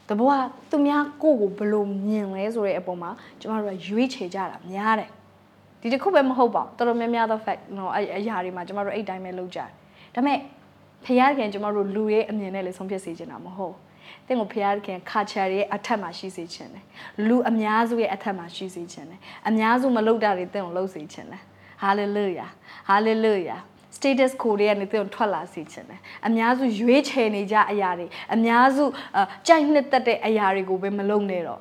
[0.08, 0.34] တဘောက
[0.70, 3.10] သူများကိုယ့်ကိုဘယ်လိုမြင်လဲဆိုတဲ့အပေါ်မှာ
[3.40, 5.10] ကျမတို့ကရွေးချယ်ကြတာများတယ်
[5.80, 9.70] ဒီတစ်ခုပဲမဟုတ်ပါဘူးတော်တော်များများသော fact နော်အအရာတွေမှာကျမတို့အဲ့တိုင်းပဲလုပ်ကြတယ်
[10.14, 10.38] ဒါပေမဲ့
[11.04, 13.86] ဖခင်ခင်ကျမတို့လူရဲ့အမြင်နဲ့လည်းဆုံးဖြတ်စေချင်တာမဟုတ်ဘူး
[14.26, 16.84] တင့်ကိုဖခင်ခင်ခါချာရဲ့အထက်မှာရှိစေချင်တယ်
[17.28, 21.42] လူအများစုရဲ့အထက်မှာရှိစေချင်တယ်အများစုမလုပ်တာတွေတင့်ကိုလုပ်စေချင်တယ်
[21.82, 22.50] hallelujah
[22.90, 23.60] hallelujah
[24.06, 28.84] status code တွေကနေသူတို့ထွက်လာစေချင်တယ်အများစုရွေးချယ်နေကြအရာတွေအများစု
[29.18, 31.60] အကြိုက်နှစ်သက်တဲ့အရာတွေကိုပဲမလုပ်နဲ့တော့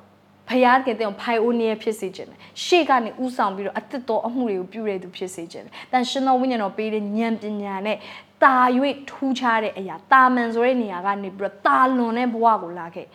[0.50, 7.98] ဖယားကတဲ့ဖိုင်အိုနီယာဖြစ်စေချင်တယ်ရှေ့ကနေဥဆောင်ပြီးတော့အသက်တော်အမှုတွေကိုပြုရတဲ့သူဖြစ်စေချင်တယ်တန်ရှင်တော်ဝိညာဉ်တော်ပေးတဲ့ဉာဏ်ပညာနဲ့
[8.43, 8.58] တာ၍
[9.10, 13.08] ထူးခြားတဲ့အရာတာမန်ဆိုတဲ့နေရာကနေပြီးတော့တာလွန်တဲ့ဘဝကိုလာခဲ့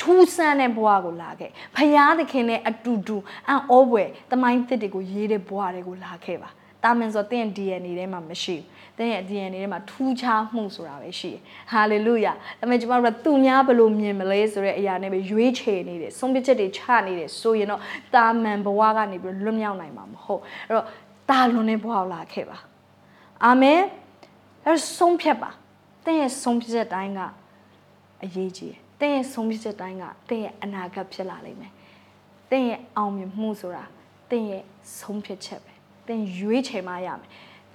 [0.00, 3.16] ထူးဆန်းတဲ့ဘဝကိုလာခဲ့ဖယားသခင်နဲ့အတူတူ
[3.48, 6.50] အံ့ဩဖွယ်တမိုင်းသစ်တွေကိုရေးတဲ့ဘဝတွေကိုလာခဲ့ပါ
[6.84, 8.66] တာမန်ဆိုတဲ့ DNA ထဲမှာမရှိဘူး။
[8.98, 11.40] တဲ့ရဲ့ DNA ထဲမှာထူးခြားမှုဆိုတာပဲရှိတယ်။
[11.72, 17.80] ဟာလေလုယာ။ဒါပေမဲ့ကျမတို့ကသူများဘယ်လိုမြင်မလဲဆိုတဲ့အရာနဲ့ပဲရွေးချယ်နေတယ်။ဆုံးဖြတ်ချက်တွေချနေတယ်ဆိုရင်တော့
[18.14, 20.86] တာမန်ဘဝကနေပြီးလွတ်မြောက်နိုင်မှာမဟုတ်။အဲ့တော့
[21.30, 22.58] တာလွန်တဲ့ဘဝကိုလာခဲ့ပါ။
[23.44, 23.80] အာမင်။
[24.66, 25.50] အဲ့ဆုံးဖြတ်ပါ။
[26.06, 27.20] တဲ့ရဲ့ဆုံးဖြတ်ချက်တိုင်းက
[28.24, 31.72] အရေးကြီးတယ်။တဲ့ရဲ့ဆုံးဖြတ်ချက်တိုင်းကတဲ့ရဲ့အနာဂတ်ဖြစ်လာလိမ့်မယ်။
[32.50, 33.84] တဲ့ရဲ့အောင်မြင်မှုဆိုတာ
[34.30, 34.62] တဲ့ရဲ့
[34.98, 35.71] ဆုံးဖြတ်ချက်ပဲ။
[36.06, 37.28] သင်ရွေးချယ်မှရမယ်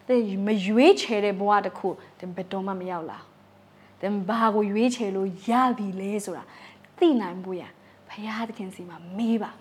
[0.07, 1.88] သင်မရွေးချယ်တဲ့ဘဝတစ်ခု
[2.19, 3.19] သင်ဘယ်တော့မှမရောက်လာ
[4.01, 6.43] သင်ဘာကိုရွေးချယ်လို့ရပြီလဲဆိုတာ
[6.97, 7.63] သိနိုင်ဖို့ရ
[8.09, 9.51] ဘုရားသခင်စီမှာမေးပါ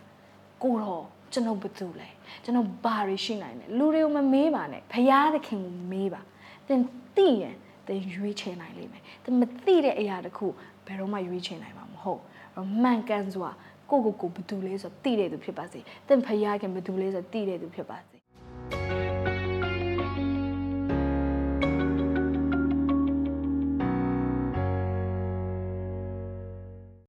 [0.62, 2.08] ကိုတော့ကျွန်တော်ဘာတူလဲ
[2.44, 6.20] ကျွန်တော်ဘာတွေရှိနိုင်လဲလူတွေကိုမမေးပါနဲ့ဘုရားသခင်ကိုမေးပါ
[6.68, 6.80] သင်
[7.16, 7.54] သိရင်
[7.86, 10.46] သင်ရွေးချယ်နိုင်လိမ့်မယ်သင်မသိတဲ့အရာတစ်ခု
[10.86, 12.20] ဘယ်တော့မှရွေးချယ်နိုင်မှာမဟုတ်
[12.82, 13.50] မှန်ကန်စွာ
[13.90, 18.15] ကိုကိုကိုဘယ်သူလဲဆိုသိတဲ့သူဖြစ်ပါစေသင်ဖခင်ကဘယ်သူလဲဆိုသိတဲ့သူဖြစ်ပါစေ